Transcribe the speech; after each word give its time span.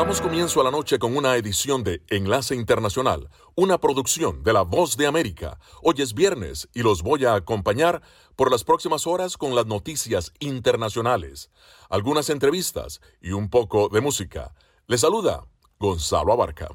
Damos 0.00 0.22
comienzo 0.22 0.62
a 0.62 0.64
la 0.64 0.70
noche 0.70 0.98
con 0.98 1.14
una 1.14 1.36
edición 1.36 1.84
de 1.84 2.02
Enlace 2.08 2.54
Internacional, 2.54 3.28
una 3.54 3.76
producción 3.76 4.42
de 4.42 4.54
La 4.54 4.62
Voz 4.62 4.96
de 4.96 5.06
América. 5.06 5.58
Hoy 5.82 5.96
es 5.98 6.14
viernes 6.14 6.70
y 6.72 6.82
los 6.82 7.02
voy 7.02 7.26
a 7.26 7.34
acompañar 7.34 8.00
por 8.34 8.50
las 8.50 8.64
próximas 8.64 9.06
horas 9.06 9.36
con 9.36 9.54
las 9.54 9.66
noticias 9.66 10.32
internacionales, 10.38 11.50
algunas 11.90 12.30
entrevistas 12.30 13.02
y 13.20 13.32
un 13.32 13.50
poco 13.50 13.90
de 13.90 14.00
música. 14.00 14.54
Les 14.86 15.02
saluda 15.02 15.44
Gonzalo 15.78 16.32
Abarca. 16.32 16.70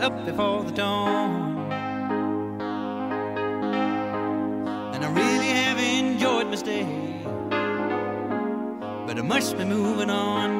Up 0.00 0.24
before 0.26 0.62
the 0.64 0.72
dawn. 0.72 1.70
And 4.94 5.04
I 5.04 5.10
really 5.12 5.48
have 5.48 5.78
enjoyed 5.78 6.48
my 6.48 6.56
stay, 6.56 6.84
but 9.06 9.18
I 9.18 9.22
must 9.22 9.56
be 9.56 9.64
moving 9.64 10.10
on. 10.10 10.50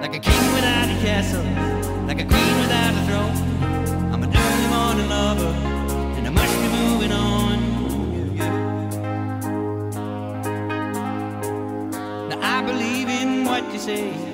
Like 0.00 0.16
a 0.16 0.18
king 0.18 0.52
without 0.54 0.88
a 0.88 0.98
castle, 1.04 1.44
like 2.06 2.20
a 2.20 2.24
queen 2.24 2.56
without 2.62 2.94
a 2.94 3.02
throne. 3.06 3.36
I'm 4.12 4.22
an 4.22 4.30
early 4.34 4.66
morning 4.74 5.08
lover, 5.08 5.52
and 6.16 6.26
I 6.26 6.30
must 6.30 6.54
be 6.62 6.68
moving 6.68 7.12
on. 7.12 7.58
Now 12.30 12.38
I 12.42 12.62
believe 12.62 13.08
in 13.08 13.44
what 13.44 13.72
you 13.72 13.78
say 13.78 14.27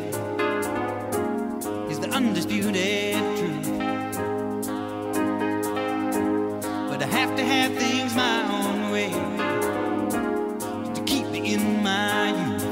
undisputed 2.14 3.16
truth. 3.36 3.68
But 6.88 7.02
I 7.02 7.08
have 7.10 7.34
to 7.36 7.44
have 7.44 7.72
things 7.74 8.14
my 8.14 8.38
own 8.58 8.92
way 8.92 9.10
to 10.94 11.02
keep 11.04 11.26
me 11.26 11.54
in 11.54 11.82
my 11.82 12.28
youth. 12.28 12.62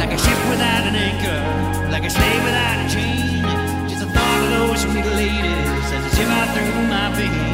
Like 0.00 0.12
a 0.12 0.18
ship 0.18 0.40
without 0.50 0.84
an 0.90 0.96
anchor, 0.96 1.90
like 1.92 2.04
a 2.04 2.10
slave 2.10 2.42
without 2.42 2.84
a 2.84 2.88
chain. 2.92 3.88
Just 3.88 4.00
the 4.00 4.12
thought 4.12 4.42
of 4.42 4.50
those 4.50 4.80
sweet 4.82 5.06
ladies 5.14 5.92
as 5.94 6.02
they 6.02 6.16
shiver 6.18 6.46
through 6.52 6.88
my 6.88 7.14
veins. 7.14 7.53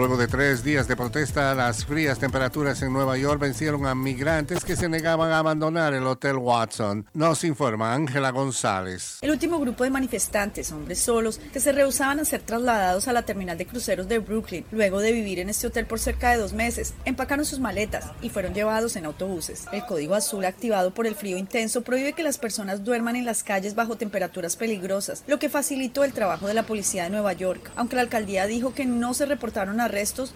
Luego 0.00 0.16
de 0.16 0.28
tres 0.28 0.64
días 0.64 0.88
de 0.88 0.96
protesta, 0.96 1.54
las 1.54 1.84
frías 1.84 2.18
temperaturas 2.18 2.80
en 2.80 2.90
Nueva 2.90 3.18
York 3.18 3.38
vencieron 3.38 3.84
a 3.84 3.94
migrantes 3.94 4.64
que 4.64 4.74
se 4.74 4.88
negaban 4.88 5.30
a 5.30 5.40
abandonar 5.40 5.92
el 5.92 6.06
Hotel 6.06 6.36
Watson. 6.36 7.04
Nos 7.12 7.44
informa 7.44 7.92
Ángela 7.92 8.30
González. 8.30 9.18
El 9.20 9.30
último 9.30 9.58
grupo 9.58 9.84
de 9.84 9.90
manifestantes, 9.90 10.72
hombres 10.72 11.00
solos, 11.00 11.38
que 11.52 11.60
se 11.60 11.72
rehusaban 11.72 12.18
a 12.18 12.24
ser 12.24 12.40
trasladados 12.40 13.08
a 13.08 13.12
la 13.12 13.24
terminal 13.26 13.58
de 13.58 13.66
cruceros 13.66 14.08
de 14.08 14.20
Brooklyn, 14.20 14.64
luego 14.72 15.00
de 15.00 15.12
vivir 15.12 15.38
en 15.38 15.50
este 15.50 15.66
hotel 15.66 15.84
por 15.84 15.98
cerca 15.98 16.30
de 16.30 16.38
dos 16.38 16.54
meses, 16.54 16.94
empacaron 17.04 17.44
sus 17.44 17.60
maletas 17.60 18.06
y 18.22 18.30
fueron 18.30 18.54
llevados 18.54 18.96
en 18.96 19.04
autobuses. 19.04 19.66
El 19.70 19.84
código 19.84 20.14
azul 20.14 20.46
activado 20.46 20.94
por 20.94 21.06
el 21.06 21.14
frío 21.14 21.36
intenso 21.36 21.82
prohíbe 21.82 22.14
que 22.14 22.22
las 22.22 22.38
personas 22.38 22.84
duerman 22.84 23.16
en 23.16 23.26
las 23.26 23.42
calles 23.42 23.74
bajo 23.74 23.96
temperaturas 23.96 24.56
peligrosas, 24.56 25.24
lo 25.26 25.38
que 25.38 25.50
facilitó 25.50 26.04
el 26.04 26.14
trabajo 26.14 26.48
de 26.48 26.54
la 26.54 26.62
policía 26.62 27.04
de 27.04 27.10
Nueva 27.10 27.34
York, 27.34 27.70
aunque 27.76 27.96
la 27.96 28.02
alcaldía 28.02 28.46
dijo 28.46 28.72
que 28.72 28.86
no 28.86 29.12
se 29.12 29.26
reportaron 29.26 29.78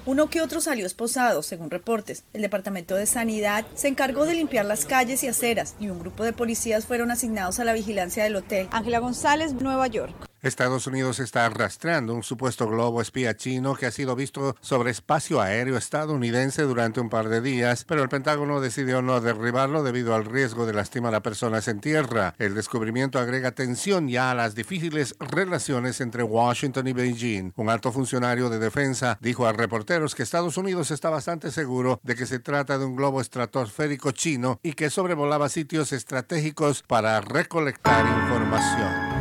uno 0.06 0.28
que 0.28 0.40
otro 0.40 0.60
salió 0.60 0.86
esposado, 0.86 1.42
según 1.42 1.70
reportes. 1.70 2.24
El 2.32 2.42
Departamento 2.42 2.94
de 2.96 3.06
Sanidad 3.06 3.64
se 3.74 3.88
encargó 3.88 4.24
de 4.24 4.34
limpiar 4.34 4.64
las 4.64 4.84
calles 4.84 5.22
y 5.22 5.28
aceras 5.28 5.74
y 5.80 5.88
un 5.88 6.00
grupo 6.00 6.24
de 6.24 6.32
policías 6.32 6.86
fueron 6.86 7.10
asignados 7.10 7.60
a 7.60 7.64
la 7.64 7.72
vigilancia 7.72 8.24
del 8.24 8.36
hotel. 8.36 8.68
Ángela 8.72 8.98
González, 8.98 9.54
Nueva 9.54 9.86
York. 9.86 10.14
Estados 10.44 10.86
Unidos 10.86 11.20
está 11.20 11.46
arrastrando 11.46 12.12
un 12.12 12.22
supuesto 12.22 12.68
globo 12.68 13.00
espía 13.00 13.34
chino 13.34 13.74
que 13.74 13.86
ha 13.86 13.90
sido 13.90 14.14
visto 14.14 14.54
sobre 14.60 14.90
espacio 14.90 15.40
aéreo 15.40 15.78
estadounidense 15.78 16.64
durante 16.64 17.00
un 17.00 17.08
par 17.08 17.30
de 17.30 17.40
días, 17.40 17.84
pero 17.84 18.02
el 18.02 18.10
Pentágono 18.10 18.60
decidió 18.60 19.00
no 19.00 19.22
derribarlo 19.22 19.82
debido 19.82 20.14
al 20.14 20.26
riesgo 20.26 20.66
de 20.66 20.74
lastimar 20.74 21.14
a 21.14 21.22
personas 21.22 21.66
en 21.68 21.80
tierra. 21.80 22.34
El 22.38 22.54
descubrimiento 22.54 23.18
agrega 23.18 23.52
tensión 23.52 24.06
ya 24.06 24.32
a 24.32 24.34
las 24.34 24.54
difíciles 24.54 25.14
relaciones 25.18 26.02
entre 26.02 26.22
Washington 26.22 26.88
y 26.88 26.92
Beijing. 26.92 27.54
Un 27.56 27.70
alto 27.70 27.90
funcionario 27.90 28.50
de 28.50 28.58
defensa 28.58 29.16
dijo 29.22 29.46
a 29.46 29.54
reporteros 29.54 30.14
que 30.14 30.24
Estados 30.24 30.58
Unidos 30.58 30.90
está 30.90 31.08
bastante 31.08 31.50
seguro 31.52 32.00
de 32.02 32.16
que 32.16 32.26
se 32.26 32.38
trata 32.38 32.76
de 32.76 32.84
un 32.84 32.96
globo 32.96 33.22
estratosférico 33.22 34.10
chino 34.10 34.60
y 34.62 34.74
que 34.74 34.90
sobrevolaba 34.90 35.48
sitios 35.48 35.94
estratégicos 35.94 36.82
para 36.82 37.22
recolectar 37.22 38.04
información. 38.04 39.13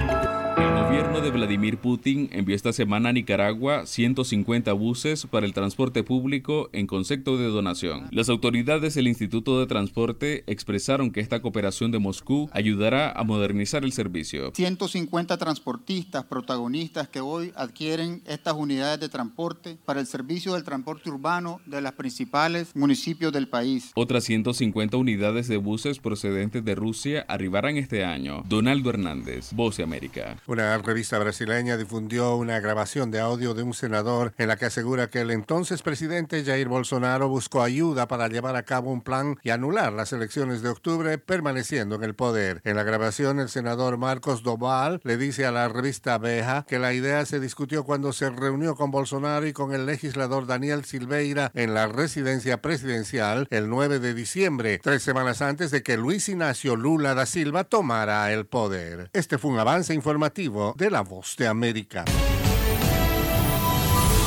El 0.73 0.85
gobierno 0.85 1.21
de 1.21 1.29
Vladimir 1.29 1.77
Putin 1.77 2.29
envió 2.31 2.55
esta 2.55 2.73
semana 2.73 3.09
a 3.09 3.13
Nicaragua 3.13 3.85
150 3.85 4.73
buses 4.73 5.27
para 5.27 5.45
el 5.45 5.53
transporte 5.53 6.03
público 6.03 6.69
en 6.73 6.87
concepto 6.87 7.37
de 7.37 7.45
donación. 7.45 8.07
Las 8.11 8.27
autoridades 8.29 8.95
del 8.95 9.07
Instituto 9.07 9.59
de 9.59 9.67
Transporte 9.67 10.43
expresaron 10.47 11.11
que 11.11 11.19
esta 11.19 11.43
cooperación 11.43 11.91
de 11.91 11.99
Moscú 11.99 12.49
ayudará 12.53 13.11
a 13.11 13.23
modernizar 13.23 13.83
el 13.83 13.91
servicio. 13.91 14.51
150 14.55 15.37
transportistas 15.37 16.25
protagonistas 16.25 17.07
que 17.07 17.19
hoy 17.21 17.53
adquieren 17.55 18.23
estas 18.25 18.55
unidades 18.55 18.99
de 18.99 19.09
transporte 19.09 19.77
para 19.85 19.99
el 19.99 20.07
servicio 20.07 20.53
del 20.53 20.63
transporte 20.63 21.09
urbano 21.11 21.61
de 21.67 21.81
los 21.81 21.91
principales 21.93 22.75
municipios 22.75 23.31
del 23.31 23.47
país. 23.47 23.91
Otras 23.93 24.23
150 24.23 24.97
unidades 24.97 25.47
de 25.47 25.57
buses 25.57 25.99
procedentes 25.99 26.65
de 26.65 26.73
Rusia 26.73 27.25
arribarán 27.27 27.77
este 27.77 28.03
año. 28.03 28.43
Donaldo 28.47 28.89
Hernández, 28.89 29.53
Voz 29.53 29.77
de 29.77 29.83
América. 29.83 30.37
Una 30.47 30.62
revista 30.83 31.19
brasileña 31.19 31.77
difundió 31.77 32.36
una 32.36 32.60
grabación 32.60 33.12
de 33.12 33.19
audio 33.19 33.54
de 33.54 33.63
un 33.63 33.74
senador 33.74 34.33
en 34.38 34.48
la 34.48 34.57
que 34.57 34.65
asegura 34.65 35.10
que 35.10 35.21
el 35.21 35.31
entonces 35.31 35.81
presidente 35.81 36.44
Jair 36.44 36.68
Bolsonaro 36.68 37.30
buscó 37.30 37.62
ayuda 37.62 38.07
para 38.07 38.27
llevar 38.27 38.56
a 38.56 38.63
cabo 38.63 38.92
un 38.92 39.01
plan 39.01 39.38
y 39.44 39.50
anular 39.50 39.94
las 39.94 40.13
elecciones 40.13 40.62
de 40.62 40.69
octubre 40.69 41.18
permaneciendo 41.18 41.95
en 41.95 42.04
el 42.04 42.15
poder. 42.15 42.62
En 42.63 42.75
la 42.75 42.83
grabación 42.83 43.39
el 43.39 43.50
senador 43.50 43.98
Marcos 43.98 44.44
Doval 44.44 45.01
le 45.04 45.18
dice 45.18 45.45
a 45.45 45.51
la 45.51 45.68
revista 45.68 46.18
Beja 46.18 46.65
que 46.68 46.80
la 46.80 46.94
idea 46.94 47.25
se 47.25 47.39
discutió 47.39 47.83
cuando 47.83 48.13
se 48.13 48.30
reunió 48.30 48.75
con 48.75 48.92
Bolsonaro 48.92 49.48
y 49.48 49.54
con 49.54 49.74
el 49.74 49.86
legislador 49.86 50.48
Daniel 50.48 50.86
Silveira 50.86 51.51
en 51.54 51.74
la 51.74 51.88
residencia 51.88 52.62
presidencial 52.62 53.48
el 53.50 53.69
9 53.69 54.00
de 54.00 54.13
diciembre, 54.13 54.80
tres 54.81 55.04
semanas 55.04 55.42
antes 55.42 55.71
de 55.71 55.83
que 55.83 55.98
Luis 55.98 56.30
Ignacio 56.30 56.75
Lula 56.75 57.13
da 57.13 57.25
Silva 57.25 57.63
tomara 57.63 58.31
el 58.31 58.45
poder. 58.45 59.10
Este 59.13 59.38
fue 59.38 59.51
un 59.51 59.60
avance 59.60 59.94
informativo 59.94 60.52
de 60.75 60.91
La 60.91 61.01
Voz 61.01 61.36
de 61.36 61.48
América. 61.48 62.05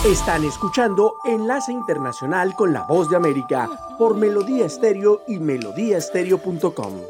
Están 0.05 0.45
escuchando 0.45 1.15
Enlace 1.25 1.71
Internacional 1.71 2.55
con 2.57 2.73
La 2.73 2.83
Voz 2.83 3.09
de 3.09 3.15
América 3.17 3.69
por 3.97 4.17
Melodía 4.17 4.67
Estéreo 4.67 5.23
y 5.29 5.39
melodíaestéreo.com. 5.39 7.01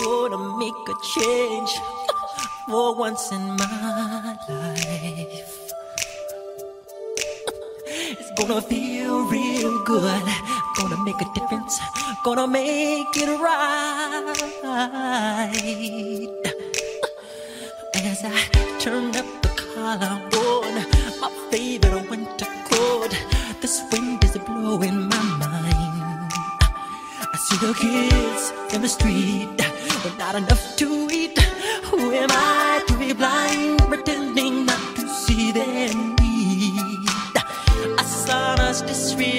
Gonna 0.00 0.38
make 0.56 0.88
a 0.88 0.94
change 1.14 1.80
for 2.66 2.96
once 2.96 3.30
in 3.32 3.56
my 3.56 4.36
life. 4.48 5.72
It's 7.86 8.32
gonna 8.36 8.60
feel 8.60 9.24
real 9.30 9.84
good. 9.84 10.22
Gonna 10.76 10.96
make 11.04 11.20
a 11.20 11.26
difference. 11.32 11.80
Gonna 12.24 12.48
make 12.48 13.16
it 13.16 13.40
right. 13.40 13.78
As 18.04 18.22
I 18.24 18.30
turn 18.78 19.16
up 19.16 19.26
the 19.42 19.48
collar 19.48 20.20
on 20.36 20.74
my 21.20 21.30
favorite 21.50 22.08
winter 22.08 22.46
coat, 22.70 23.10
this 23.60 23.82
wind 23.90 24.22
is 24.22 24.38
blowing 24.38 25.08
my 25.08 25.22
mind. 25.42 26.32
I 26.32 27.36
see 27.36 27.58
the 27.66 27.74
kids 27.74 28.52
in 28.72 28.82
the 28.82 28.88
street 28.88 29.50
with 30.04 30.16
not 30.16 30.36
enough 30.36 30.76
to 30.76 31.08
eat. 31.10 31.38
Who 31.90 32.12
am 32.12 32.28
I 32.30 32.84
to 32.86 32.98
be 32.98 33.12
blind, 33.12 33.80
pretending 33.80 34.66
not 34.66 34.96
to 34.96 35.08
see 35.08 35.50
their 35.50 35.92
need? 35.92 37.08
A 37.98 38.04
disregard, 38.86 39.37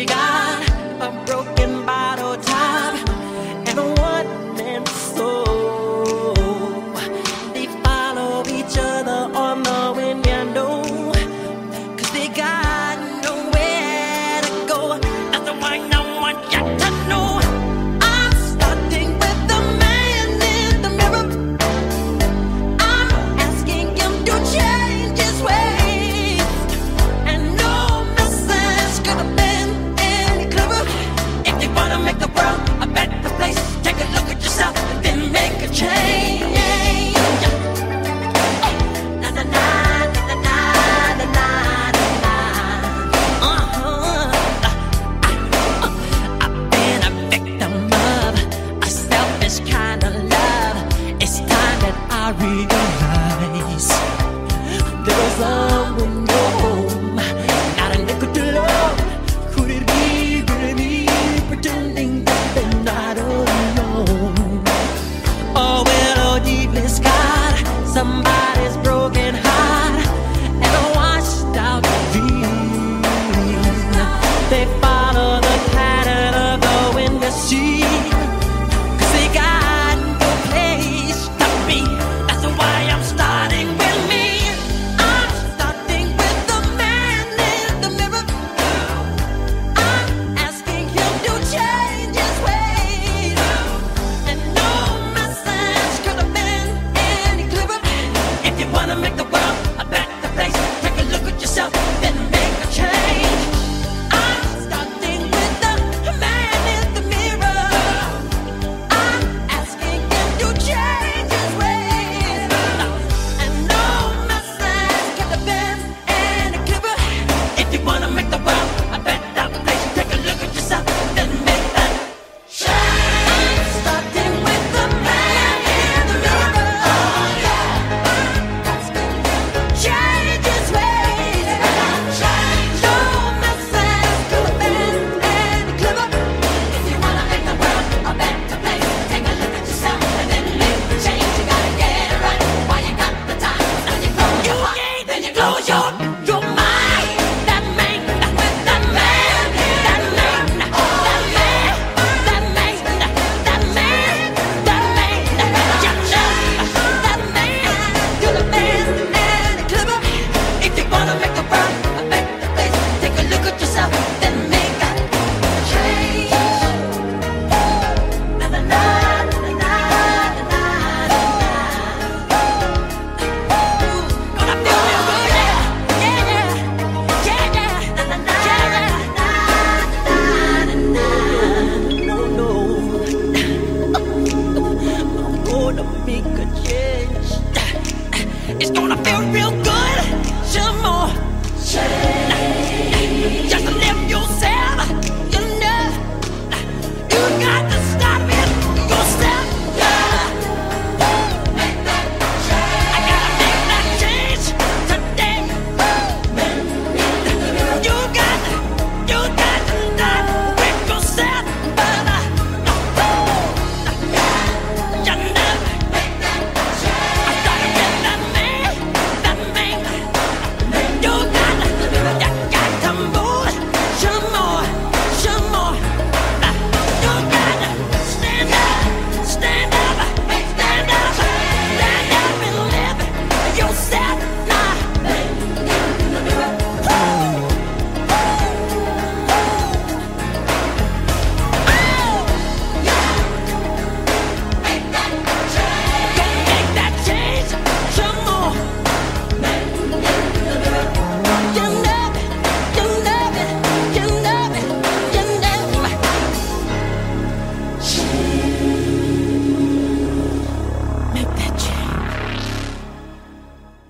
feel 189.10 189.22
real 189.32 189.51
good. 189.63 190.46
Some 190.46 190.82
more. 190.84 192.19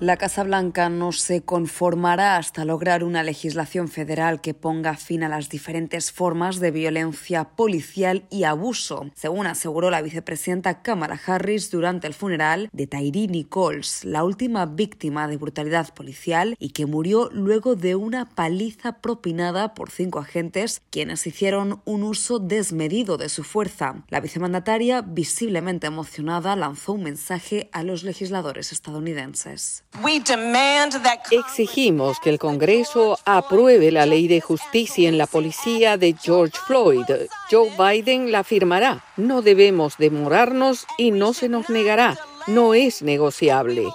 La 0.09 0.17
Casa 0.17 0.41
Blanca 0.41 0.89
no 0.89 1.11
se 1.11 1.43
conformará 1.43 2.37
hasta 2.37 2.65
lograr 2.65 3.03
una 3.03 3.21
legislación 3.21 3.87
federal 3.87 4.41
que 4.41 4.55
ponga 4.55 4.95
fin 4.95 5.23
a 5.23 5.29
las 5.29 5.49
diferentes 5.49 6.11
formas 6.11 6.59
de 6.59 6.71
violencia 6.71 7.43
policial 7.43 8.25
y 8.31 8.45
abuso, 8.45 9.11
según 9.13 9.45
aseguró 9.45 9.91
la 9.91 10.01
vicepresidenta 10.01 10.81
Kamala 10.81 11.21
Harris 11.23 11.69
durante 11.69 12.07
el 12.07 12.15
funeral 12.15 12.69
de 12.73 12.87
Tyree 12.87 13.27
Nichols, 13.27 14.03
la 14.03 14.23
última 14.23 14.65
víctima 14.65 15.27
de 15.27 15.37
brutalidad 15.37 15.93
policial 15.93 16.55
y 16.57 16.71
que 16.71 16.87
murió 16.87 17.29
luego 17.31 17.75
de 17.75 17.93
una 17.93 18.25
paliza 18.29 19.01
propinada 19.01 19.75
por 19.75 19.91
cinco 19.91 20.17
agentes 20.17 20.81
quienes 20.89 21.27
hicieron 21.27 21.83
un 21.85 22.01
uso 22.01 22.39
desmedido 22.39 23.17
de 23.17 23.29
su 23.29 23.43
fuerza. 23.43 24.03
La 24.09 24.21
vicemandataria, 24.21 25.03
visiblemente 25.03 25.85
emocionada, 25.85 26.55
lanzó 26.55 26.93
un 26.93 27.03
mensaje 27.03 27.69
a 27.73 27.83
los 27.83 28.01
legisladores 28.01 28.71
estadounidenses. 28.71 29.83
Exigimos 31.31 32.19
que 32.19 32.29
el 32.29 32.39
Congreso 32.39 33.19
apruebe 33.25 33.91
la 33.91 34.05
ley 34.05 34.27
de 34.27 34.41
justicia 34.41 35.09
en 35.09 35.17
la 35.17 35.27
policía 35.27 35.97
de 35.97 36.15
George 36.19 36.57
Floyd. 36.65 37.05
Joe 37.51 37.69
Biden 37.77 38.31
la 38.31 38.43
firmará. 38.43 39.03
No 39.17 39.41
debemos 39.41 39.97
demorarnos 39.97 40.85
y 40.97 41.11
no 41.11 41.33
se 41.33 41.49
nos 41.49 41.69
negará. 41.69 42.17
No 42.47 42.73
es 42.73 43.01
negociable. 43.01 43.87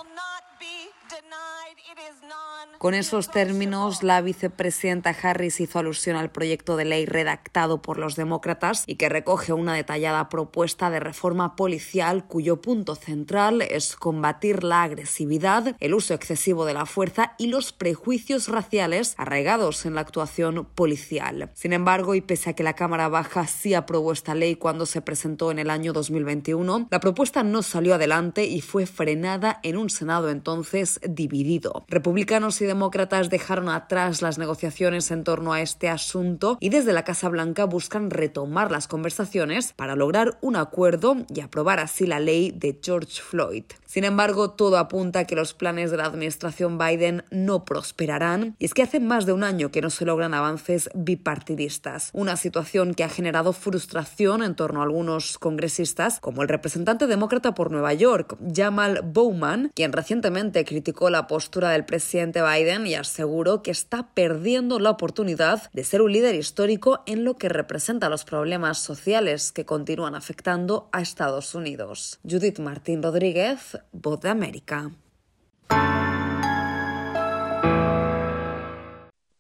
Con 2.85 2.93
esos 2.93 3.31
términos, 3.31 4.03
la 4.03 4.21
vicepresidenta 4.21 5.17
Harris 5.23 5.59
hizo 5.59 5.79
alusión 5.79 6.17
al 6.17 6.31
proyecto 6.31 6.77
de 6.77 6.85
ley 6.85 7.07
redactado 7.07 7.81
por 7.81 7.97
los 7.97 8.15
demócratas 8.15 8.85
y 8.87 8.97
que 8.97 9.09
recoge 9.09 9.55
una 9.55 9.73
detallada 9.73 10.29
propuesta 10.29 10.91
de 10.91 11.01
reforma 11.01 11.57
policial 11.57 12.27
cuyo 12.27 12.61
punto 12.61 12.95
central 12.95 13.63
es 13.63 13.97
combatir 13.97 14.65
la 14.65 14.83
agresividad, 14.83 15.77
el 15.81 15.95
uso 15.95 16.13
excesivo 16.13 16.67
de 16.67 16.75
la 16.75 16.85
fuerza 16.85 17.33
y 17.39 17.47
los 17.47 17.73
prejuicios 17.73 18.49
raciales 18.49 19.15
arraigados 19.17 19.87
en 19.87 19.95
la 19.95 20.03
actuación 20.03 20.67
policial. 20.75 21.51
Sin 21.55 21.73
embargo, 21.73 22.15
y 22.15 22.21
pese 22.21 22.51
a 22.51 22.53
que 22.53 22.65
la 22.65 22.75
Cámara 22.75 23.09
Baja 23.09 23.47
sí 23.47 23.73
aprobó 23.73 24.13
esta 24.13 24.35
ley 24.35 24.57
cuando 24.57 24.85
se 24.85 25.01
presentó 25.01 25.51
en 25.51 25.59
el 25.59 25.71
año 25.71 25.95
2021, 25.95 26.89
la 26.91 27.01
propuesta 27.01 27.45
no 27.45 27.63
salió 27.63 27.95
adelante 27.95 28.45
y 28.45 28.61
fue 28.61 28.85
frenada 28.85 29.59
en 29.63 29.79
un 29.79 29.89
Senado 29.89 30.29
entonces 30.29 31.01
dividido. 31.09 31.87
Republicanos 31.89 32.61
y 32.61 32.74
demócratas 32.75 33.31
dejaron 33.31 33.69
atrás 33.69 34.21
las 34.21 34.37
negociaciones 34.37 35.13
en 35.13 35.23
torno 35.23 35.53
a 35.53 35.61
este 35.61 35.89
asunto 35.89 36.59
y 36.59 36.71
desde 36.71 36.93
la 36.93 37.05
Casa 37.05 37.29
Blanca 37.29 37.67
buscan 37.67 38.11
retomar 38.11 38.73
las 38.73 38.89
conversaciones 38.89 39.73
para 39.73 39.95
lograr 39.95 40.39
un 40.41 40.57
acuerdo 40.57 41.17
y 41.33 41.41
aprobar 41.41 41.79
así 41.79 42.05
la 42.05 42.19
ley 42.19 42.51
de 42.51 42.81
George 42.83 43.23
Floyd. 43.23 43.65
Sin 43.87 44.03
embargo, 44.03 44.51
todo 44.51 44.77
apunta 44.79 45.21
a 45.21 45.25
que 45.25 45.37
los 45.37 45.55
planes 45.55 45.93
de 45.93 45.99
la 45.99 46.07
administración 46.07 46.77
Biden 46.77 47.23
no 47.31 47.65
prosperarán 47.65 48.57
y 48.59 48.65
es 48.65 48.75
que 48.75 48.83
hace 48.83 48.99
más 48.99 49.25
de 49.25 49.33
un 49.33 49.45
año 49.45 49.71
que 49.71 49.81
no 49.81 49.89
se 49.89 50.05
logran 50.05 50.35
avances 50.35 50.91
bipartidistas, 50.95 52.11
una 52.13 52.37
situación 52.37 52.95
que 52.95 53.05
ha 53.05 53.09
generado 53.09 53.53
frustración 53.53 54.43
en 54.43 54.57
torno 54.57 54.81
a 54.81 54.83
algunos 54.83 55.39
congresistas, 55.39 56.19
como 56.19 56.43
el 56.43 56.49
representante 56.49 57.07
demócrata 57.07 57.55
por 57.55 57.71
Nueva 57.71 57.95
York, 57.95 58.37
Jamal 58.53 59.03
Bowman, 59.05 59.71
quien 59.77 59.93
recientemente 59.93 60.65
criticó 60.65 61.09
la 61.09 61.29
postura 61.29 61.71
del 61.71 61.85
presidente 61.85 62.43
Biden 62.43 62.64
y 62.65 62.95
aseguró 62.95 63.63
que 63.63 63.71
está 63.71 64.15
perdiendo 64.15 64.79
la 64.79 64.91
oportunidad 64.91 65.71
de 65.73 65.85
ser 65.85 66.01
un 66.01 66.13
líder 66.13 66.35
histórico 66.35 67.03
en 67.05 67.23
lo 67.23 67.37
que 67.37 67.51
representa 67.51 68.09
los 68.09 68.25
problemas 68.25 68.79
sociales 68.79 69.53
que 69.53 69.67
continúan 69.67 70.15
afectando 70.15 70.89
a 70.91 71.03
Estados 71.03 71.55
Unidos. 71.55 72.21
Judith 72.23 72.61
Martín 72.61 73.03
Rodríguez, 73.03 73.79
Voz 73.93 74.21
de 74.23 74.31
América. 74.31 74.91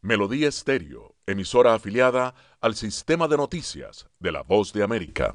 Melodía 0.02 0.48
Estéreo, 0.48 1.14
emisora 1.26 1.72
afiliada 1.72 2.34
al 2.60 2.74
sistema 2.74 3.26
de 3.26 3.38
noticias 3.38 4.06
de 4.20 4.32
la 4.32 4.42
Voz 4.42 4.74
de 4.74 4.82
América. 4.82 5.34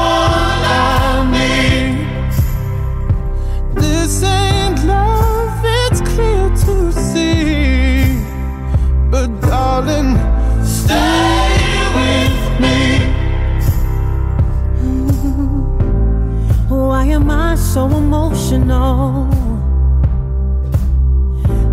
emotional? 18.51 19.27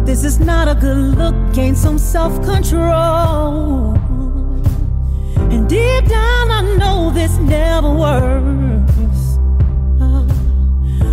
This 0.05 0.25
is 0.25 0.39
not 0.39 0.69
a 0.69 0.75
good 0.75 1.19
look, 1.19 1.35
gain 1.53 1.75
some 1.75 1.99
self 1.99 2.35
control. 2.45 3.95
And 5.51 5.69
deep 5.69 6.07
down, 6.07 6.51
I 6.51 6.77
know 6.79 7.11
this 7.11 7.37
never 7.39 7.91
works. 7.93 9.39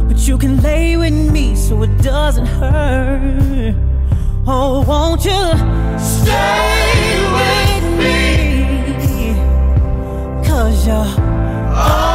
But 0.07 0.27
you 0.27 0.37
can 0.37 0.61
lay 0.61 0.97
with 0.97 1.31
me 1.31 1.55
so 1.55 1.83
it 1.83 1.97
doesn't 2.01 2.45
hurt. 2.45 3.75
Oh, 4.47 4.83
won't 4.87 5.25
you 5.25 5.43
stay 5.99 7.19
with 7.39 7.85
me? 7.99 9.33
Cause 10.47 10.87
you're 10.87 11.25
all 11.75 12.14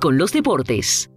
con 0.00 0.18
los 0.18 0.32
Deportes. 0.32 1.10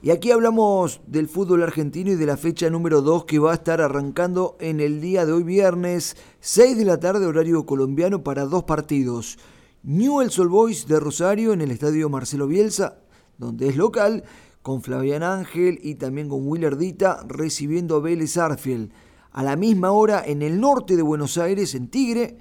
Y 0.00 0.10
aquí 0.10 0.30
hablamos 0.30 1.00
del 1.06 1.28
fútbol 1.28 1.64
argentino 1.64 2.12
y 2.12 2.14
de 2.14 2.26
la 2.26 2.36
fecha 2.36 2.70
número 2.70 3.02
2 3.02 3.24
que 3.24 3.40
va 3.40 3.50
a 3.50 3.54
estar 3.54 3.80
arrancando 3.80 4.56
en 4.60 4.80
el 4.80 5.00
día 5.00 5.26
de 5.26 5.32
hoy 5.32 5.42
viernes, 5.42 6.16
6 6.40 6.78
de 6.78 6.84
la 6.84 7.00
tarde 7.00 7.26
horario 7.26 7.66
colombiano 7.66 8.22
para 8.22 8.44
dos 8.44 8.64
partidos. 8.64 9.38
Newell's 9.82 10.38
Old 10.38 10.50
Boys 10.50 10.86
de 10.86 11.00
Rosario 11.00 11.52
en 11.52 11.60
el 11.60 11.72
estadio 11.72 12.08
Marcelo 12.08 12.46
Bielsa, 12.46 13.00
donde 13.38 13.68
es 13.68 13.76
local, 13.76 14.22
con 14.62 14.82
Flavián 14.82 15.22
Ángel 15.22 15.78
y 15.82 15.96
también 15.96 16.28
con 16.28 16.46
Willardita 16.46 17.24
recibiendo 17.26 17.96
a 17.96 18.00
Vélez 18.00 18.36
Arfield. 18.36 18.92
A 19.32 19.42
la 19.42 19.56
misma 19.56 19.90
hora 19.90 20.22
en 20.24 20.42
el 20.42 20.60
norte 20.60 20.96
de 20.96 21.02
Buenos 21.02 21.36
Aires, 21.36 21.74
en 21.74 21.88
Tigre, 21.88 22.38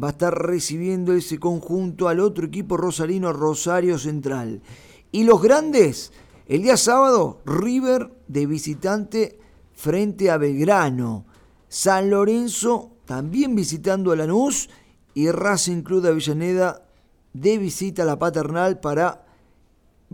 va 0.00 0.08
a 0.08 0.10
estar 0.12 0.34
recibiendo 0.46 1.12
ese 1.14 1.38
conjunto 1.38 2.08
al 2.08 2.20
otro 2.20 2.46
equipo 2.46 2.76
rosarino 2.76 3.32
Rosario 3.32 3.98
Central. 3.98 4.62
Y 5.12 5.24
los 5.24 5.42
grandes, 5.42 6.12
el 6.46 6.62
día 6.62 6.76
sábado, 6.76 7.40
River 7.44 8.10
de 8.28 8.46
visitante 8.46 9.38
frente 9.72 10.30
a 10.30 10.36
Belgrano. 10.36 11.24
San 11.68 12.10
Lorenzo 12.10 12.92
también 13.04 13.54
visitando 13.54 14.12
a 14.12 14.16
Lanús 14.16 14.68
y 15.14 15.30
Racing 15.30 15.82
Club 15.82 16.02
de 16.02 16.08
Avellaneda 16.10 16.86
de 17.32 17.58
visita 17.58 18.02
a 18.02 18.06
la 18.06 18.18
paternal 18.18 18.80
para 18.80 19.26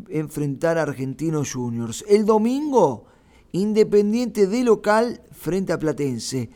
enfrentar 0.09 0.79
a 0.79 0.83
Argentinos 0.83 1.53
Juniors. 1.53 2.05
El 2.09 2.25
domingo, 2.25 3.05
Independiente 3.53 4.47
de 4.47 4.65
local 4.65 5.23
frente 5.33 5.73
a 5.73 5.79
Platense. 5.79 6.51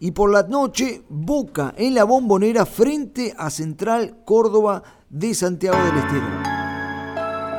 Y 0.00 0.10
por 0.10 0.32
la 0.32 0.42
noche, 0.42 1.02
Boca 1.08 1.74
en 1.76 1.94
la 1.94 2.04
bombonera 2.04 2.66
frente 2.66 3.34
a 3.38 3.50
Central 3.50 4.22
Córdoba 4.24 4.82
de 5.08 5.34
Santiago 5.34 5.78
del 5.84 5.98
Estero. 5.98 6.59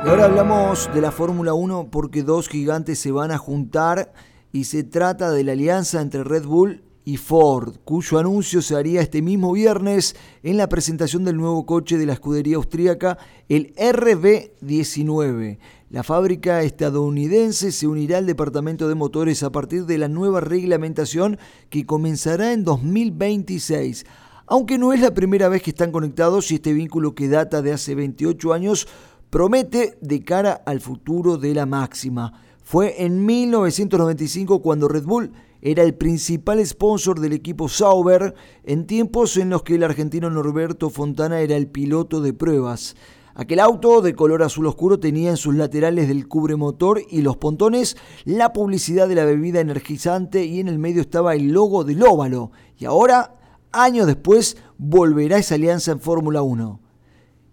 Y 0.04 0.08
ahora 0.08 0.24
hablamos 0.24 0.90
de 0.92 1.00
la 1.00 1.12
Fórmula 1.12 1.54
1 1.54 1.88
porque 1.92 2.24
dos 2.24 2.48
gigantes 2.48 2.98
se 2.98 3.12
van 3.12 3.30
a 3.30 3.38
juntar 3.38 4.12
y 4.52 4.64
se 4.64 4.82
trata 4.82 5.30
de 5.30 5.44
la 5.44 5.52
alianza 5.52 6.00
entre 6.00 6.24
Red 6.24 6.44
Bull 6.44 6.82
y 7.04 7.18
Ford, 7.18 7.76
cuyo 7.84 8.18
anuncio 8.18 8.62
se 8.62 8.74
haría 8.74 9.00
este 9.00 9.22
mismo 9.22 9.52
viernes 9.52 10.16
en 10.42 10.56
la 10.56 10.68
presentación 10.68 11.24
del 11.24 11.36
nuevo 11.36 11.66
coche 11.66 11.98
de 11.98 12.06
la 12.06 12.14
escudería 12.14 12.56
austríaca, 12.56 13.16
el 13.48 13.72
RB19. 13.76 15.58
La 15.90 16.02
fábrica 16.02 16.62
estadounidense 16.62 17.70
se 17.70 17.86
unirá 17.86 18.18
al 18.18 18.26
departamento 18.26 18.88
de 18.88 18.96
motores 18.96 19.44
a 19.44 19.52
partir 19.52 19.86
de 19.86 19.98
la 19.98 20.08
nueva 20.08 20.40
reglamentación 20.40 21.38
que 21.70 21.86
comenzará 21.86 22.52
en 22.52 22.64
2026. 22.64 24.04
Aunque 24.46 24.78
no 24.78 24.92
es 24.92 25.00
la 25.00 25.14
primera 25.14 25.48
vez 25.48 25.62
que 25.62 25.70
están 25.70 25.92
conectados 25.92 26.50
y 26.50 26.56
este 26.56 26.72
vínculo 26.72 27.14
que 27.14 27.28
data 27.28 27.62
de 27.62 27.72
hace 27.72 27.94
28 27.94 28.52
años 28.52 28.88
promete 29.32 29.96
de 30.02 30.22
cara 30.22 30.62
al 30.66 30.82
futuro 30.82 31.38
de 31.38 31.54
la 31.54 31.64
máxima. 31.64 32.34
Fue 32.62 33.02
en 33.02 33.24
1995 33.24 34.60
cuando 34.60 34.88
Red 34.88 35.04
Bull 35.04 35.32
era 35.62 35.82
el 35.84 35.94
principal 35.94 36.64
sponsor 36.66 37.18
del 37.18 37.32
equipo 37.32 37.66
Sauber 37.70 38.34
en 38.62 38.86
tiempos 38.86 39.38
en 39.38 39.48
los 39.48 39.62
que 39.62 39.76
el 39.76 39.84
argentino 39.84 40.28
Norberto 40.28 40.90
Fontana 40.90 41.40
era 41.40 41.56
el 41.56 41.66
piloto 41.66 42.20
de 42.20 42.34
pruebas. 42.34 42.94
Aquel 43.34 43.60
auto 43.60 44.02
de 44.02 44.14
color 44.14 44.42
azul 44.42 44.66
oscuro 44.66 45.00
tenía 45.00 45.30
en 45.30 45.38
sus 45.38 45.54
laterales 45.54 46.08
del 46.08 46.28
cubremotor 46.28 47.00
y 47.08 47.22
los 47.22 47.38
pontones 47.38 47.96
la 48.26 48.52
publicidad 48.52 49.08
de 49.08 49.14
la 49.14 49.24
bebida 49.24 49.60
energizante 49.60 50.44
y 50.44 50.60
en 50.60 50.68
el 50.68 50.78
medio 50.78 51.00
estaba 51.00 51.34
el 51.34 51.52
logo 51.52 51.84
del 51.84 52.02
óvalo. 52.02 52.50
Y 52.76 52.84
ahora, 52.84 53.36
años 53.72 54.06
después, 54.06 54.58
volverá 54.76 55.38
esa 55.38 55.54
alianza 55.54 55.92
en 55.92 56.00
Fórmula 56.00 56.42
1. 56.42 56.80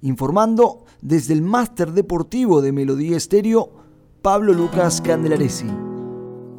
Informando 0.01 0.83
desde 1.01 1.33
el 1.33 1.41
máster 1.41 1.91
deportivo 1.91 2.61
de 2.61 2.71
Melodía 2.71 3.17
Estéreo, 3.17 3.71
Pablo 4.21 4.53
Lucas 4.53 5.01
Candelaresi. 5.01 5.67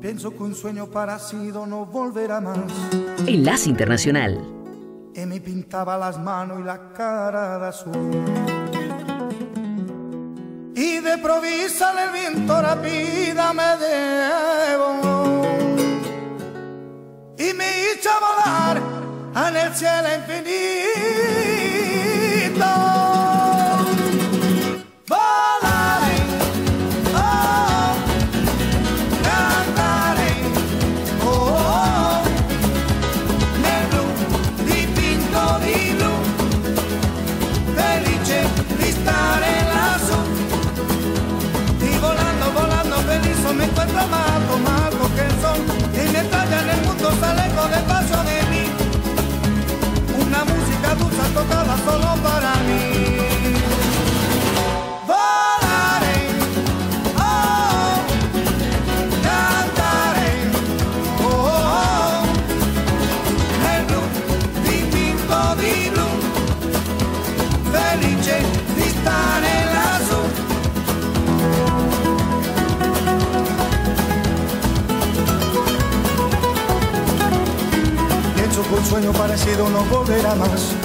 Pienso 0.00 0.30
que 0.30 0.42
un 0.42 0.54
sueño 0.54 0.86
parecido 0.86 1.66
no 1.66 1.84
volverá 1.84 2.40
más. 2.40 2.58
Enlace 3.26 3.68
Internacional. 3.68 4.40
Y 5.14 5.26
me 5.26 5.40
pintaba 5.40 5.98
las 5.98 6.18
manos 6.18 6.60
y 6.60 6.62
la 6.62 6.92
cara 6.92 7.58
de 7.58 7.66
azul. 7.66 7.92
Y 10.74 11.00
de 11.00 11.18
provisa 11.18 11.92
el 12.02 12.12
viento 12.12 12.62
rápida 12.62 13.52
me 13.52 13.76
debo. 13.76 15.02
Y 17.36 17.52
me 17.52 17.66
hizo 17.92 18.10
volar 18.20 18.80
en 19.48 19.56
el 19.56 19.74
cielo 19.74 20.08
infinito. 20.16 21.69
Dulce 51.00 51.24
tocada 51.34 51.76
solo 51.84 52.10
para 52.22 52.54
mí. 52.66 52.82
Volaré, 55.08 56.18
oh, 57.16 57.98
cantaré, 59.26 60.32
oh, 61.24 61.32
oh, 61.78 62.22
nel 63.62 63.82
blu 63.88 64.02
dipinto 64.64 65.42
di 65.60 65.90
blu 65.94 66.08
felice 67.72 68.36
di 68.76 68.88
stare 68.96 69.54
lassù 69.74 70.20
que 78.68 78.74
un 78.76 78.84
sueño 78.84 79.12
parecido 79.12 79.68
no 79.70 79.82
volverá 79.84 80.34
más. 80.34 80.79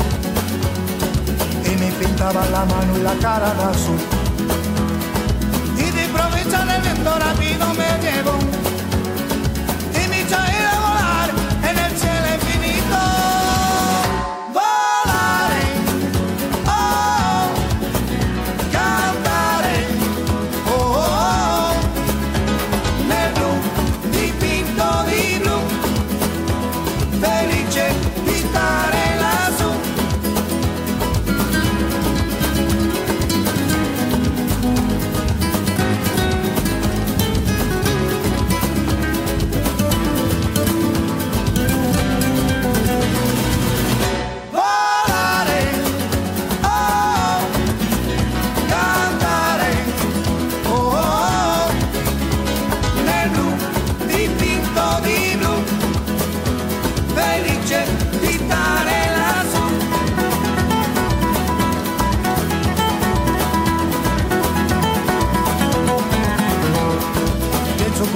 Pintaba 2.06 2.46
la 2.52 2.66
mano 2.66 2.98
y 2.98 3.02
la 3.02 3.16
cara 3.16 3.52
de 3.56 3.64
azul. 3.64 4.00
Y 5.76 5.92
de 5.92 6.06
improviso 6.06 6.58
el 6.62 6.82
viento 6.82 7.18
rápido 7.18 7.74
me 7.74 7.95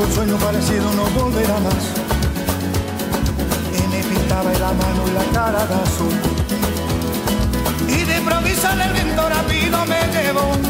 sueño 0.07 0.37
parecido 0.37 0.91
no 0.93 1.03
volverá 1.19 1.59
más. 1.59 1.83
Y 3.77 3.87
me 3.87 4.03
pintaba 4.03 4.51
la 4.53 4.71
mano 4.73 5.03
y 5.07 5.11
la 5.11 5.25
cara 5.33 5.65
de 5.65 5.75
azul. 5.75 6.13
Y 7.87 8.03
de 8.05 8.17
improviso 8.17 8.67
el 8.71 8.93
viento 8.93 9.29
rápido 9.29 9.85
me 9.85 9.99
llevó. 10.13 10.68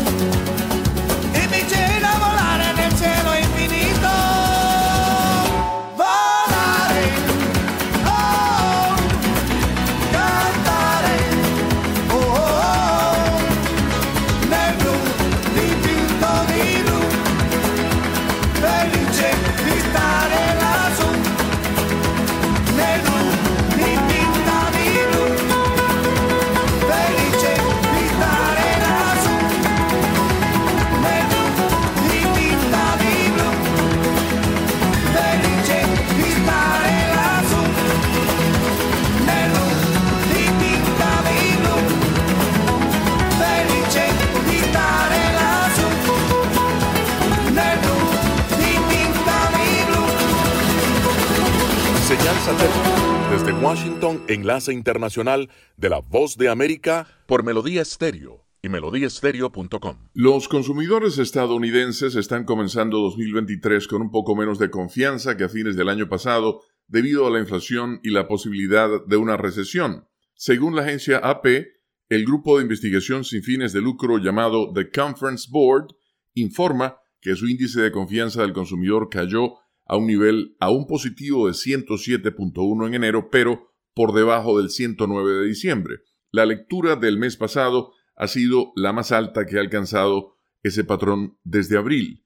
Satélite 52.58 53.10
desde 53.32 53.54
Washington, 53.54 54.24
enlace 54.28 54.74
internacional 54.74 55.50
de 55.78 55.90
la 55.90 56.00
Voz 56.00 56.36
de 56.36 56.50
América 56.50 57.08
por 57.28 57.44
Melodía 57.44 57.84
Estéreo 57.84 58.48
y 58.64 58.70
melodíaestéreo.com. 58.70 60.10
Los 60.14 60.48
consumidores 60.48 61.20
estadounidenses 61.20 62.16
están 62.16 62.46
comenzando 62.46 62.98
2023 63.02 63.88
con 63.88 64.02
un 64.02 64.10
poco 64.10 64.36
menos 64.36 64.58
de 64.58 64.72
confianza 64.72 65.38
que 65.38 65.44
a 65.44 65.50
fines 65.50 65.76
del 65.76 65.90
año 65.90 66.10
pasado 66.10 66.62
debido 66.88 67.28
a 67.28 67.30
la 67.30 67.40
inflación 67.40 68.00
y 68.04 68.10
la 68.10 68.28
posibilidad 68.28 68.90
de 69.06 69.18
una 69.18 69.38
recesión. 69.38 70.08
Según 70.34 70.76
la 70.76 70.82
agencia 70.82 71.20
AP, 71.20 71.46
el 72.10 72.26
grupo 72.26 72.58
de 72.58 72.64
investigación 72.64 73.26
sin 73.26 73.44
fines 73.44 73.74
de 73.74 73.82
lucro 73.82 74.18
llamado 74.18 74.74
The 74.74 74.90
Conference 74.90 75.48
Board 75.52 75.96
informa 76.34 76.98
que 77.22 77.36
su 77.36 77.48
índice 77.48 77.82
de 77.82 77.92
confianza 77.92 78.42
del 78.42 78.54
consumidor 78.54 79.10
cayó 79.10 79.54
a 79.90 79.98
un 79.98 80.06
nivel 80.06 80.56
aún 80.60 80.86
positivo 80.86 81.48
de 81.48 81.54
107.1 81.54 82.88
en 82.88 82.94
enero, 82.94 83.30
pero 83.32 83.74
por 83.96 84.14
debajo 84.14 84.60
del 84.60 84.70
109 84.70 85.42
de 85.42 85.48
diciembre. 85.48 85.96
La 86.32 86.46
lectura 86.46 86.96
del 86.96 87.18
mes 87.18 87.36
pasado 87.36 87.94
ha 88.16 88.28
sido 88.28 88.72
la 88.76 88.94
más 88.94 89.12
alta 89.12 89.48
que 89.48 89.58
ha 89.58 89.62
alcanzado 89.62 90.38
ese 90.62 90.84
patrón 90.84 91.40
desde 91.44 91.76
abril. 91.76 92.24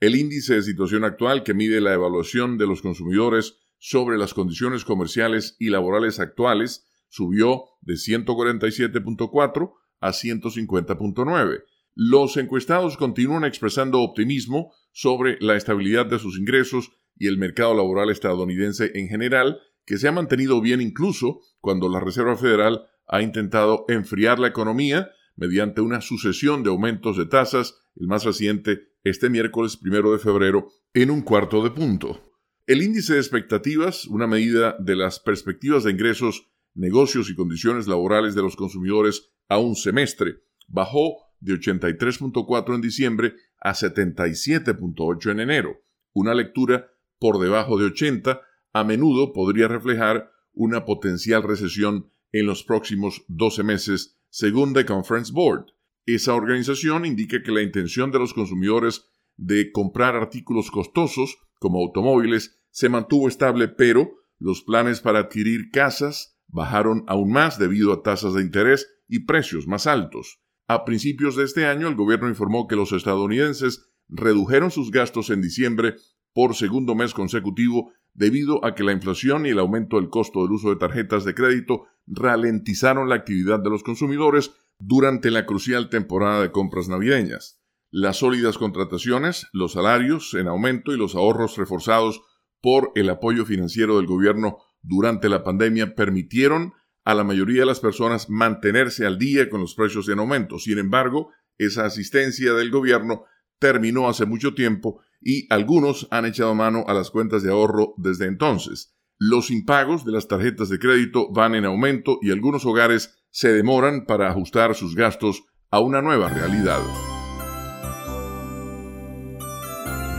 El 0.00 0.16
índice 0.16 0.56
de 0.56 0.62
situación 0.62 1.04
actual, 1.04 1.44
que 1.44 1.54
mide 1.54 1.80
la 1.80 1.94
evaluación 1.94 2.58
de 2.58 2.66
los 2.66 2.82
consumidores 2.82 3.58
sobre 3.78 4.18
las 4.18 4.34
condiciones 4.34 4.84
comerciales 4.84 5.56
y 5.60 5.70
laborales 5.70 6.18
actuales, 6.18 6.84
subió 7.08 7.62
de 7.80 7.94
147.4 7.94 9.72
a 10.00 10.08
150.9. 10.10 11.62
Los 11.94 12.36
encuestados 12.38 12.96
continúan 12.96 13.44
expresando 13.44 14.00
optimismo 14.00 14.72
sobre 14.90 15.38
la 15.40 15.54
estabilidad 15.54 16.06
de 16.06 16.18
sus 16.18 16.36
ingresos 16.38 16.90
y 17.16 17.28
el 17.28 17.38
mercado 17.38 17.74
laboral 17.74 18.10
estadounidense 18.10 18.92
en 18.94 19.08
general, 19.08 19.58
que 19.86 19.98
se 19.98 20.08
ha 20.08 20.12
mantenido 20.12 20.60
bien 20.60 20.80
incluso 20.80 21.40
cuando 21.60 21.88
la 21.88 22.00
Reserva 22.00 22.36
Federal 22.36 22.86
ha 23.06 23.22
intentado 23.22 23.84
enfriar 23.88 24.38
la 24.38 24.48
economía 24.48 25.10
mediante 25.36 25.80
una 25.80 26.00
sucesión 26.00 26.62
de 26.62 26.70
aumentos 26.70 27.16
de 27.16 27.26
tasas, 27.26 27.76
el 27.96 28.06
más 28.06 28.24
reciente 28.24 28.94
este 29.02 29.28
miércoles 29.28 29.76
primero 29.76 30.12
de 30.12 30.18
febrero, 30.18 30.68
en 30.94 31.10
un 31.10 31.22
cuarto 31.22 31.62
de 31.62 31.70
punto. 31.70 32.32
El 32.66 32.82
índice 32.82 33.14
de 33.14 33.20
expectativas, 33.20 34.06
una 34.06 34.26
medida 34.26 34.76
de 34.78 34.96
las 34.96 35.20
perspectivas 35.20 35.84
de 35.84 35.90
ingresos, 35.90 36.48
negocios 36.74 37.28
y 37.28 37.34
condiciones 37.34 37.86
laborales 37.86 38.34
de 38.34 38.42
los 38.42 38.56
consumidores 38.56 39.30
a 39.48 39.58
un 39.58 39.76
semestre, 39.76 40.36
bajó 40.66 41.16
de 41.40 41.54
83.4 41.54 42.74
en 42.74 42.80
diciembre 42.80 43.34
a 43.60 43.74
77.8 43.74 45.30
en 45.30 45.40
enero. 45.40 45.76
Una 46.14 46.32
lectura 46.32 46.88
por 47.18 47.38
debajo 47.38 47.78
de 47.78 47.86
80 47.86 48.40
a 48.72 48.84
menudo 48.84 49.32
podría 49.32 49.68
reflejar 49.68 50.30
una 50.52 50.84
potencial 50.84 51.42
recesión 51.42 52.10
en 52.32 52.46
los 52.46 52.64
próximos 52.64 53.24
12 53.28 53.62
meses, 53.62 54.18
según 54.30 54.74
The 54.74 54.84
Conference 54.84 55.32
Board. 55.32 55.66
Esa 56.06 56.34
organización 56.34 57.06
indica 57.06 57.42
que 57.42 57.52
la 57.52 57.62
intención 57.62 58.10
de 58.10 58.18
los 58.18 58.34
consumidores 58.34 59.08
de 59.36 59.72
comprar 59.72 60.16
artículos 60.16 60.70
costosos, 60.70 61.38
como 61.60 61.80
automóviles, 61.80 62.60
se 62.70 62.88
mantuvo 62.88 63.28
estable, 63.28 63.68
pero 63.68 64.10
los 64.38 64.62
planes 64.62 65.00
para 65.00 65.20
adquirir 65.20 65.70
casas 65.70 66.40
bajaron 66.48 67.04
aún 67.06 67.32
más 67.32 67.58
debido 67.58 67.92
a 67.92 68.02
tasas 68.02 68.34
de 68.34 68.42
interés 68.42 68.88
y 69.08 69.20
precios 69.20 69.66
más 69.66 69.86
altos. 69.86 70.40
A 70.66 70.84
principios 70.84 71.36
de 71.36 71.44
este 71.44 71.66
año, 71.66 71.88
el 71.88 71.94
gobierno 71.94 72.28
informó 72.28 72.66
que 72.66 72.76
los 72.76 72.92
estadounidenses 72.92 73.90
redujeron 74.08 74.70
sus 74.70 74.90
gastos 74.90 75.30
en 75.30 75.40
diciembre 75.40 75.94
por 76.34 76.54
segundo 76.54 76.94
mes 76.94 77.14
consecutivo 77.14 77.92
debido 78.12 78.64
a 78.64 78.74
que 78.74 78.84
la 78.84 78.92
inflación 78.92 79.46
y 79.46 79.50
el 79.50 79.58
aumento 79.58 79.96
del 79.96 80.10
costo 80.10 80.42
del 80.42 80.52
uso 80.52 80.68
de 80.68 80.76
tarjetas 80.76 81.24
de 81.24 81.34
crédito 81.34 81.86
ralentizaron 82.06 83.08
la 83.08 83.14
actividad 83.14 83.60
de 83.60 83.70
los 83.70 83.82
consumidores 83.82 84.52
durante 84.78 85.30
la 85.30 85.46
crucial 85.46 85.88
temporada 85.88 86.42
de 86.42 86.50
compras 86.50 86.88
navideñas. 86.88 87.62
Las 87.90 88.18
sólidas 88.18 88.58
contrataciones, 88.58 89.46
los 89.52 89.72
salarios 89.72 90.34
en 90.34 90.48
aumento 90.48 90.92
y 90.92 90.98
los 90.98 91.14
ahorros 91.14 91.56
reforzados 91.56 92.22
por 92.60 92.90
el 92.96 93.08
apoyo 93.08 93.44
financiero 93.44 93.96
del 93.96 94.06
gobierno 94.06 94.58
durante 94.82 95.28
la 95.28 95.44
pandemia 95.44 95.94
permitieron 95.94 96.72
a 97.04 97.14
la 97.14 97.22
mayoría 97.22 97.60
de 97.60 97.66
las 97.66 97.80
personas 97.80 98.30
mantenerse 98.30 99.06
al 99.06 99.18
día 99.18 99.48
con 99.48 99.60
los 99.60 99.74
precios 99.74 100.08
en 100.08 100.18
aumento. 100.18 100.58
Sin 100.58 100.78
embargo, 100.78 101.30
esa 101.58 101.84
asistencia 101.84 102.52
del 102.54 102.70
gobierno 102.70 103.24
terminó 103.58 104.08
hace 104.08 104.26
mucho 104.26 104.54
tiempo 104.54 105.00
y 105.24 105.46
algunos 105.52 106.06
han 106.10 106.26
echado 106.26 106.54
mano 106.54 106.84
a 106.86 106.92
las 106.92 107.10
cuentas 107.10 107.42
de 107.42 107.50
ahorro 107.50 107.94
desde 107.96 108.26
entonces. 108.26 108.94
Los 109.18 109.50
impagos 109.50 110.04
de 110.04 110.12
las 110.12 110.28
tarjetas 110.28 110.68
de 110.68 110.78
crédito 110.78 111.32
van 111.32 111.54
en 111.54 111.64
aumento 111.64 112.18
y 112.20 112.30
algunos 112.30 112.66
hogares 112.66 113.16
se 113.30 113.52
demoran 113.52 114.04
para 114.04 114.28
ajustar 114.28 114.74
sus 114.74 114.94
gastos 114.94 115.44
a 115.70 115.80
una 115.80 116.02
nueva 116.02 116.28
realidad. 116.28 116.80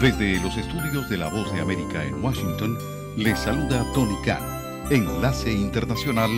Desde 0.01 0.41
los 0.41 0.57
estudios 0.57 1.09
de 1.09 1.17
La 1.17 1.29
Voz 1.29 1.53
de 1.53 1.61
América 1.61 2.03
en 2.03 2.23
Washington, 2.23 2.77
les 3.15 3.39
saluda 3.39 3.85
Tony 3.93 4.15
Khan, 4.25 4.43
enlace 4.89 5.51
internacional 5.51 6.31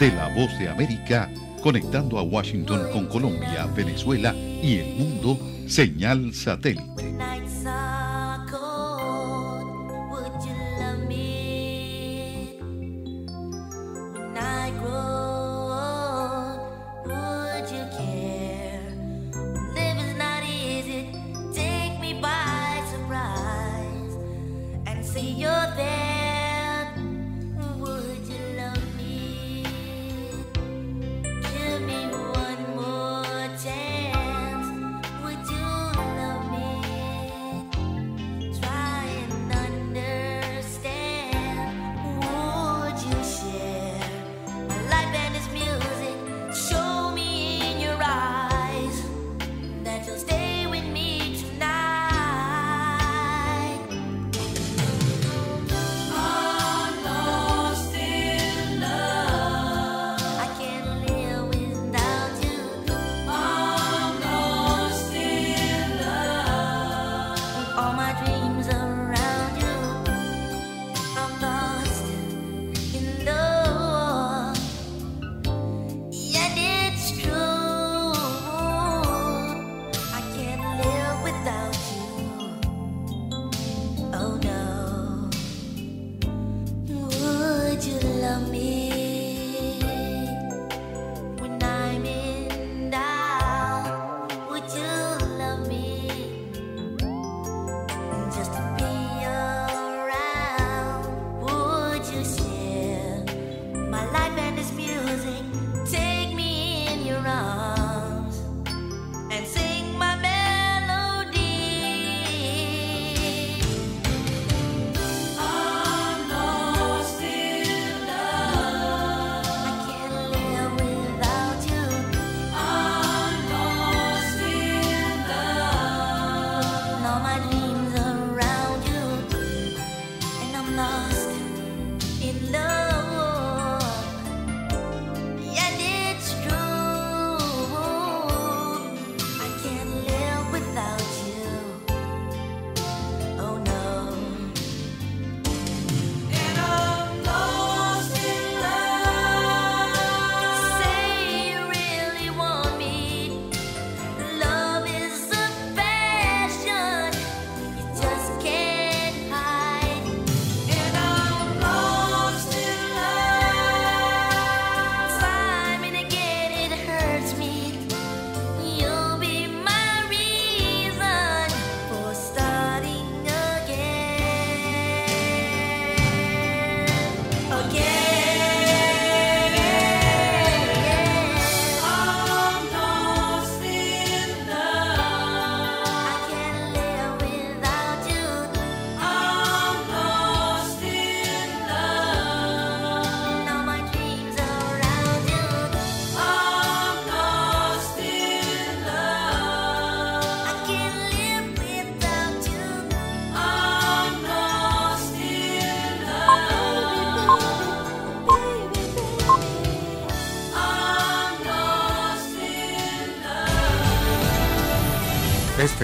de 0.00 0.12
La 0.12 0.28
Voz 0.34 0.58
de 0.58 0.68
América, 0.68 1.30
conectando 1.62 2.18
a 2.18 2.22
Washington 2.22 2.88
con 2.92 3.06
Colombia, 3.08 3.66
Venezuela 3.76 4.34
y 4.34 4.78
el 4.78 4.94
mundo, 4.94 5.38
señal 5.66 6.32
satélite. 6.32 7.12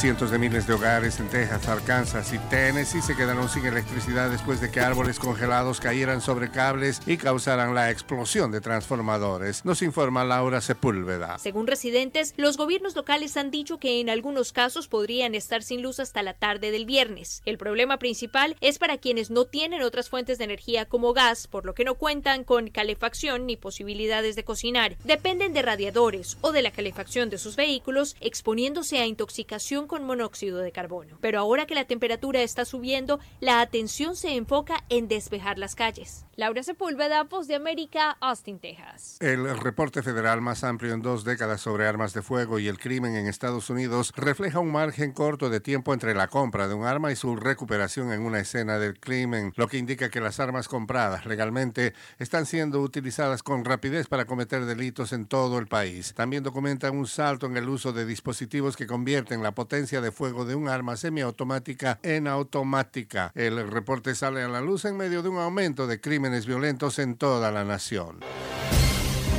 Cientos 0.00 0.30
de 0.30 0.38
miles 0.38 0.66
de 0.66 0.72
hogares 0.72 1.20
en 1.20 1.28
Texas, 1.28 1.68
Arkansas 1.68 2.32
y 2.32 2.38
Tennessee 2.48 3.02
se 3.02 3.14
quedaron 3.14 3.50
sin 3.50 3.66
electricidad 3.66 4.30
después 4.30 4.58
de 4.58 4.70
que 4.70 4.80
árboles 4.80 5.18
congelados 5.18 5.78
cayeran 5.78 6.22
sobre 6.22 6.50
cables 6.50 7.02
y 7.04 7.18
causaran 7.18 7.74
la 7.74 7.90
explosión 7.90 8.50
de 8.50 8.62
transformadores. 8.62 9.66
Nos 9.66 9.82
informa 9.82 10.24
Laura 10.24 10.62
Sepúlveda. 10.62 11.36
Según 11.38 11.66
residentes, 11.66 12.32
los 12.38 12.56
gobiernos 12.56 12.96
locales 12.96 13.36
han 13.36 13.50
dicho 13.50 13.76
que 13.76 14.00
en 14.00 14.08
algunos 14.08 14.54
casos 14.54 14.88
podrían 14.88 15.34
estar 15.34 15.62
sin 15.62 15.82
luz 15.82 16.00
hasta 16.00 16.22
la 16.22 16.32
tarde 16.32 16.70
del 16.70 16.86
viernes. 16.86 17.42
El 17.44 17.58
problema 17.58 17.98
principal 17.98 18.56
es 18.62 18.78
para 18.78 18.96
quienes 18.96 19.30
no 19.30 19.44
tienen 19.44 19.82
otras 19.82 20.08
fuentes 20.08 20.38
de 20.38 20.44
energía 20.44 20.86
como 20.86 21.12
gas, 21.12 21.46
por 21.46 21.66
lo 21.66 21.74
que 21.74 21.84
no 21.84 21.96
cuentan 21.96 22.44
con 22.44 22.70
calefacción 22.70 23.44
ni 23.44 23.58
posibilidades 23.58 24.34
de 24.34 24.44
cocinar. 24.44 24.96
Dependen 25.04 25.52
de 25.52 25.60
radiadores 25.60 26.38
o 26.40 26.52
de 26.52 26.62
la 26.62 26.70
calefacción 26.70 27.28
de 27.28 27.36
sus 27.36 27.54
vehículos, 27.54 28.16
exponiéndose 28.22 28.98
a 28.98 29.04
intoxicación 29.04 29.89
con 29.90 30.04
monóxido 30.04 30.58
de 30.58 30.70
carbono. 30.70 31.18
Pero 31.20 31.40
ahora 31.40 31.66
que 31.66 31.74
la 31.74 31.84
temperatura 31.84 32.42
está 32.42 32.64
subiendo, 32.64 33.18
la 33.40 33.60
atención 33.60 34.14
se 34.14 34.36
enfoca 34.36 34.84
en 34.88 35.08
despejar 35.08 35.58
las 35.58 35.74
calles. 35.74 36.26
Laura 36.36 36.62
Sepúlveda, 36.62 37.24
Voz 37.24 37.48
de 37.48 37.56
América, 37.56 38.16
Austin, 38.20 38.60
Texas. 38.60 39.18
El 39.20 39.58
reporte 39.58 40.04
federal 40.04 40.40
más 40.40 40.62
amplio 40.62 40.94
en 40.94 41.02
dos 41.02 41.24
décadas 41.24 41.60
sobre 41.60 41.88
armas 41.88 42.14
de 42.14 42.22
fuego 42.22 42.60
y 42.60 42.68
el 42.68 42.78
crimen 42.78 43.16
en 43.16 43.26
Estados 43.26 43.68
Unidos 43.68 44.12
refleja 44.16 44.60
un 44.60 44.70
margen 44.70 45.12
corto 45.12 45.50
de 45.50 45.58
tiempo 45.58 45.92
entre 45.92 46.14
la 46.14 46.28
compra 46.28 46.68
de 46.68 46.74
un 46.74 46.86
arma 46.86 47.10
y 47.10 47.16
su 47.16 47.34
recuperación 47.34 48.12
en 48.12 48.22
una 48.22 48.38
escena 48.38 48.78
del 48.78 49.00
crimen, 49.00 49.52
lo 49.56 49.66
que 49.66 49.78
indica 49.78 50.08
que 50.08 50.20
las 50.20 50.38
armas 50.38 50.68
compradas 50.68 51.26
legalmente 51.26 51.94
están 52.20 52.46
siendo 52.46 52.80
utilizadas 52.80 53.42
con 53.42 53.64
rapidez 53.64 54.06
para 54.06 54.24
cometer 54.24 54.66
delitos 54.66 55.12
en 55.12 55.26
todo 55.26 55.58
el 55.58 55.66
país. 55.66 56.14
También 56.14 56.44
documentan 56.44 56.96
un 56.96 57.08
salto 57.08 57.46
en 57.46 57.56
el 57.56 57.68
uso 57.68 57.92
de 57.92 58.06
dispositivos 58.06 58.76
que 58.76 58.86
convierten 58.86 59.42
la 59.42 59.52
potencia 59.52 59.79
de 59.80 60.12
fuego 60.12 60.44
de 60.44 60.54
un 60.54 60.68
arma 60.68 60.94
semiautomática 60.96 61.98
en 62.02 62.28
automática. 62.28 63.32
El 63.34 63.66
reporte 63.70 64.14
sale 64.14 64.42
a 64.42 64.48
la 64.48 64.60
luz 64.60 64.84
en 64.84 64.94
medio 64.94 65.22
de 65.22 65.30
un 65.30 65.38
aumento 65.38 65.86
de 65.86 66.02
crímenes 66.02 66.44
violentos 66.44 66.98
en 66.98 67.16
toda 67.16 67.50
la 67.50 67.64
nación. 67.64 68.18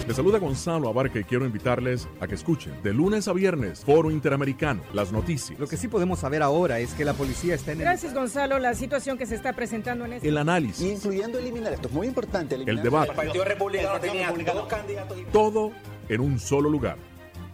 Les 0.07 0.15
saluda 0.15 0.39
Gonzalo 0.39 0.89
Abarca 0.89 1.19
y 1.19 1.23
quiero 1.23 1.45
invitarles 1.45 2.07
a 2.19 2.27
que 2.27 2.33
escuchen 2.33 2.73
de 2.81 2.91
lunes 2.91 3.27
a 3.27 3.33
viernes 3.33 3.81
Foro 3.85 4.09
Interamericano, 4.09 4.81
las 4.93 5.11
noticias, 5.11 5.59
Lo 5.59 5.67
que 5.67 5.77
sí 5.77 5.87
podemos 5.87 6.19
saber 6.19 6.41
ahora 6.41 6.79
es 6.79 6.95
que 6.95 7.05
la 7.05 7.13
policía 7.13 7.53
está 7.53 7.73
en 7.73 7.77
el... 7.77 7.83
Gracias, 7.83 8.15
Gonzalo. 8.15 8.57
La 8.57 8.73
situación 8.73 9.19
que 9.19 9.27
se 9.27 9.35
está 9.35 9.53
presentando 9.53 10.05
en 10.05 10.13
este... 10.13 10.27
el 10.27 10.37
análisis, 10.37 10.81
Incluyendo 10.81 11.37
eliminar, 11.37 11.73
esto 11.73 11.87
es 11.87 11.93
muy 11.93 12.07
importante, 12.07 12.55
eliminar 12.55 12.77
el 12.77 12.83
debate, 12.83 13.11
El 13.11 13.15
Partido 13.15 13.45
Republicano 13.45 13.99
tenía 13.99 14.31
dos 14.31 14.67
candidatos. 14.67 15.17
todo 15.31 15.71
en 16.09 16.19
un 16.19 16.39
solo 16.39 16.67
lugar. 16.67 16.97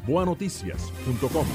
Boanoticias.com. 0.07 1.45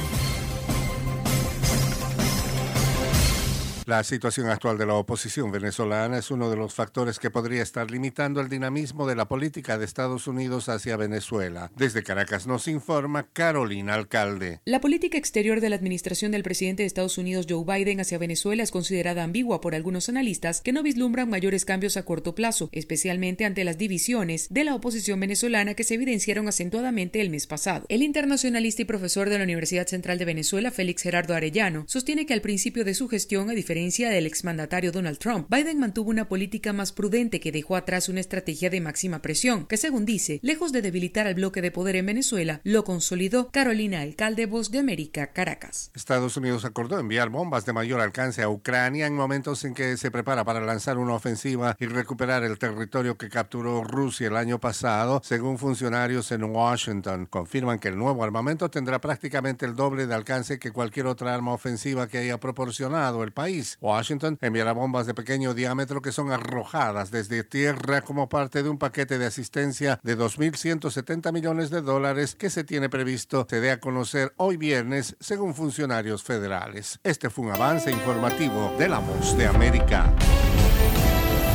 La 3.84 4.04
situación 4.04 4.48
actual 4.48 4.78
de 4.78 4.86
la 4.86 4.94
oposición 4.94 5.50
venezolana 5.50 6.18
es 6.18 6.30
uno 6.30 6.48
de 6.48 6.56
los 6.56 6.72
factores 6.72 7.18
que 7.18 7.30
podría 7.30 7.64
estar 7.64 7.90
limitando 7.90 8.40
el 8.40 8.48
dinamismo 8.48 9.08
de 9.08 9.16
la 9.16 9.26
política 9.26 9.76
de 9.76 9.84
Estados 9.84 10.28
Unidos 10.28 10.68
hacia 10.68 10.96
Venezuela. 10.96 11.72
Desde 11.76 12.04
Caracas 12.04 12.46
nos 12.46 12.68
informa 12.68 13.26
Carolina 13.32 13.94
Alcalde. 13.94 14.60
La 14.64 14.80
política 14.80 15.18
exterior 15.18 15.60
de 15.60 15.68
la 15.68 15.74
administración 15.74 16.30
del 16.30 16.44
presidente 16.44 16.84
de 16.84 16.86
Estados 16.86 17.18
Unidos 17.18 17.46
Joe 17.48 17.64
Biden 17.64 17.98
hacia 17.98 18.18
Venezuela 18.18 18.62
es 18.62 18.70
considerada 18.70 19.24
ambigua 19.24 19.60
por 19.60 19.74
algunos 19.74 20.08
analistas 20.08 20.60
que 20.60 20.72
no 20.72 20.84
vislumbran 20.84 21.28
mayores 21.28 21.64
cambios 21.64 21.96
a 21.96 22.04
corto 22.04 22.36
plazo, 22.36 22.68
especialmente 22.70 23.44
ante 23.44 23.64
las 23.64 23.78
divisiones 23.78 24.46
de 24.50 24.62
la 24.62 24.76
oposición 24.76 25.18
venezolana 25.18 25.74
que 25.74 25.82
se 25.82 25.94
evidenciaron 25.94 26.46
acentuadamente 26.46 27.20
el 27.20 27.30
mes 27.30 27.48
pasado. 27.48 27.84
El 27.88 28.02
internacionalista 28.02 28.82
y 28.82 28.84
profesor 28.84 29.28
de 29.28 29.38
la 29.38 29.44
Universidad 29.44 29.88
Central 29.88 30.18
de 30.18 30.24
Venezuela, 30.24 30.70
Félix 30.70 31.02
Gerardo 31.02 31.34
Arellano, 31.34 31.84
sostiene 31.88 32.26
que 32.26 32.34
al 32.34 32.42
principio 32.42 32.84
de 32.84 32.94
su 32.94 33.08
gestión, 33.08 33.50
a 33.50 33.54
diferencia 33.54 33.71
del 33.72 34.26
exmandatario 34.26 34.92
Donald 34.92 35.18
Trump, 35.18 35.46
Biden 35.48 35.80
mantuvo 35.80 36.10
una 36.10 36.28
política 36.28 36.74
más 36.74 36.92
prudente 36.92 37.40
que 37.40 37.52
dejó 37.52 37.74
atrás 37.74 38.10
una 38.10 38.20
estrategia 38.20 38.68
de 38.68 38.82
máxima 38.82 39.22
presión, 39.22 39.66
que 39.66 39.78
según 39.78 40.04
dice, 40.04 40.40
lejos 40.42 40.72
de 40.72 40.82
debilitar 40.82 41.26
al 41.26 41.34
bloque 41.34 41.62
de 41.62 41.70
poder 41.70 41.96
en 41.96 42.04
Venezuela, 42.04 42.60
lo 42.64 42.84
consolidó. 42.84 43.50
Carolina 43.50 44.02
Alcalde, 44.02 44.44
Voz 44.44 44.70
de 44.70 44.78
América, 44.78 45.32
Caracas. 45.32 45.90
Estados 45.94 46.36
Unidos 46.36 46.66
acordó 46.66 46.98
enviar 46.98 47.30
bombas 47.30 47.64
de 47.64 47.72
mayor 47.72 48.00
alcance 48.00 48.42
a 48.42 48.50
Ucrania 48.50 49.06
en 49.06 49.14
momentos 49.14 49.64
en 49.64 49.72
que 49.72 49.96
se 49.96 50.10
prepara 50.10 50.44
para 50.44 50.60
lanzar 50.60 50.98
una 50.98 51.14
ofensiva 51.14 51.74
y 51.80 51.86
recuperar 51.86 52.44
el 52.44 52.58
territorio 52.58 53.16
que 53.16 53.30
capturó 53.30 53.84
Rusia 53.84 54.28
el 54.28 54.36
año 54.36 54.60
pasado, 54.60 55.22
según 55.24 55.56
funcionarios 55.56 56.30
en 56.30 56.44
Washington. 56.44 57.24
Confirman 57.24 57.78
que 57.78 57.88
el 57.88 57.96
nuevo 57.96 58.22
armamento 58.22 58.70
tendrá 58.70 59.00
prácticamente 59.00 59.64
el 59.64 59.74
doble 59.74 60.06
de 60.06 60.14
alcance 60.14 60.58
que 60.58 60.72
cualquier 60.72 61.06
otra 61.06 61.34
arma 61.34 61.54
ofensiva 61.54 62.06
que 62.06 62.18
haya 62.18 62.38
proporcionado 62.38 63.22
el 63.22 63.32
país. 63.32 63.61
Washington 63.80 64.38
enviará 64.40 64.72
bombas 64.72 65.06
de 65.06 65.14
pequeño 65.14 65.54
diámetro 65.54 66.02
que 66.02 66.12
son 66.12 66.32
arrojadas 66.32 67.10
desde 67.10 67.44
tierra 67.44 68.02
como 68.02 68.28
parte 68.28 68.62
de 68.62 68.68
un 68.68 68.78
paquete 68.78 69.18
de 69.18 69.26
asistencia 69.26 70.00
de 70.02 70.18
2.170 70.18 71.32
millones 71.32 71.70
de 71.70 71.82
dólares 71.82 72.34
que 72.34 72.50
se 72.50 72.64
tiene 72.64 72.88
previsto 72.88 73.46
se 73.48 73.60
dé 73.60 73.70
a 73.70 73.80
conocer 73.80 74.32
hoy 74.36 74.56
viernes, 74.56 75.16
según 75.20 75.54
funcionarios 75.54 76.22
federales. 76.22 76.98
Este 77.02 77.30
fue 77.30 77.46
un 77.46 77.52
avance 77.52 77.90
informativo 77.90 78.74
de 78.78 78.88
La 78.88 78.98
Voz 78.98 79.36
de 79.36 79.46
América. 79.46 80.12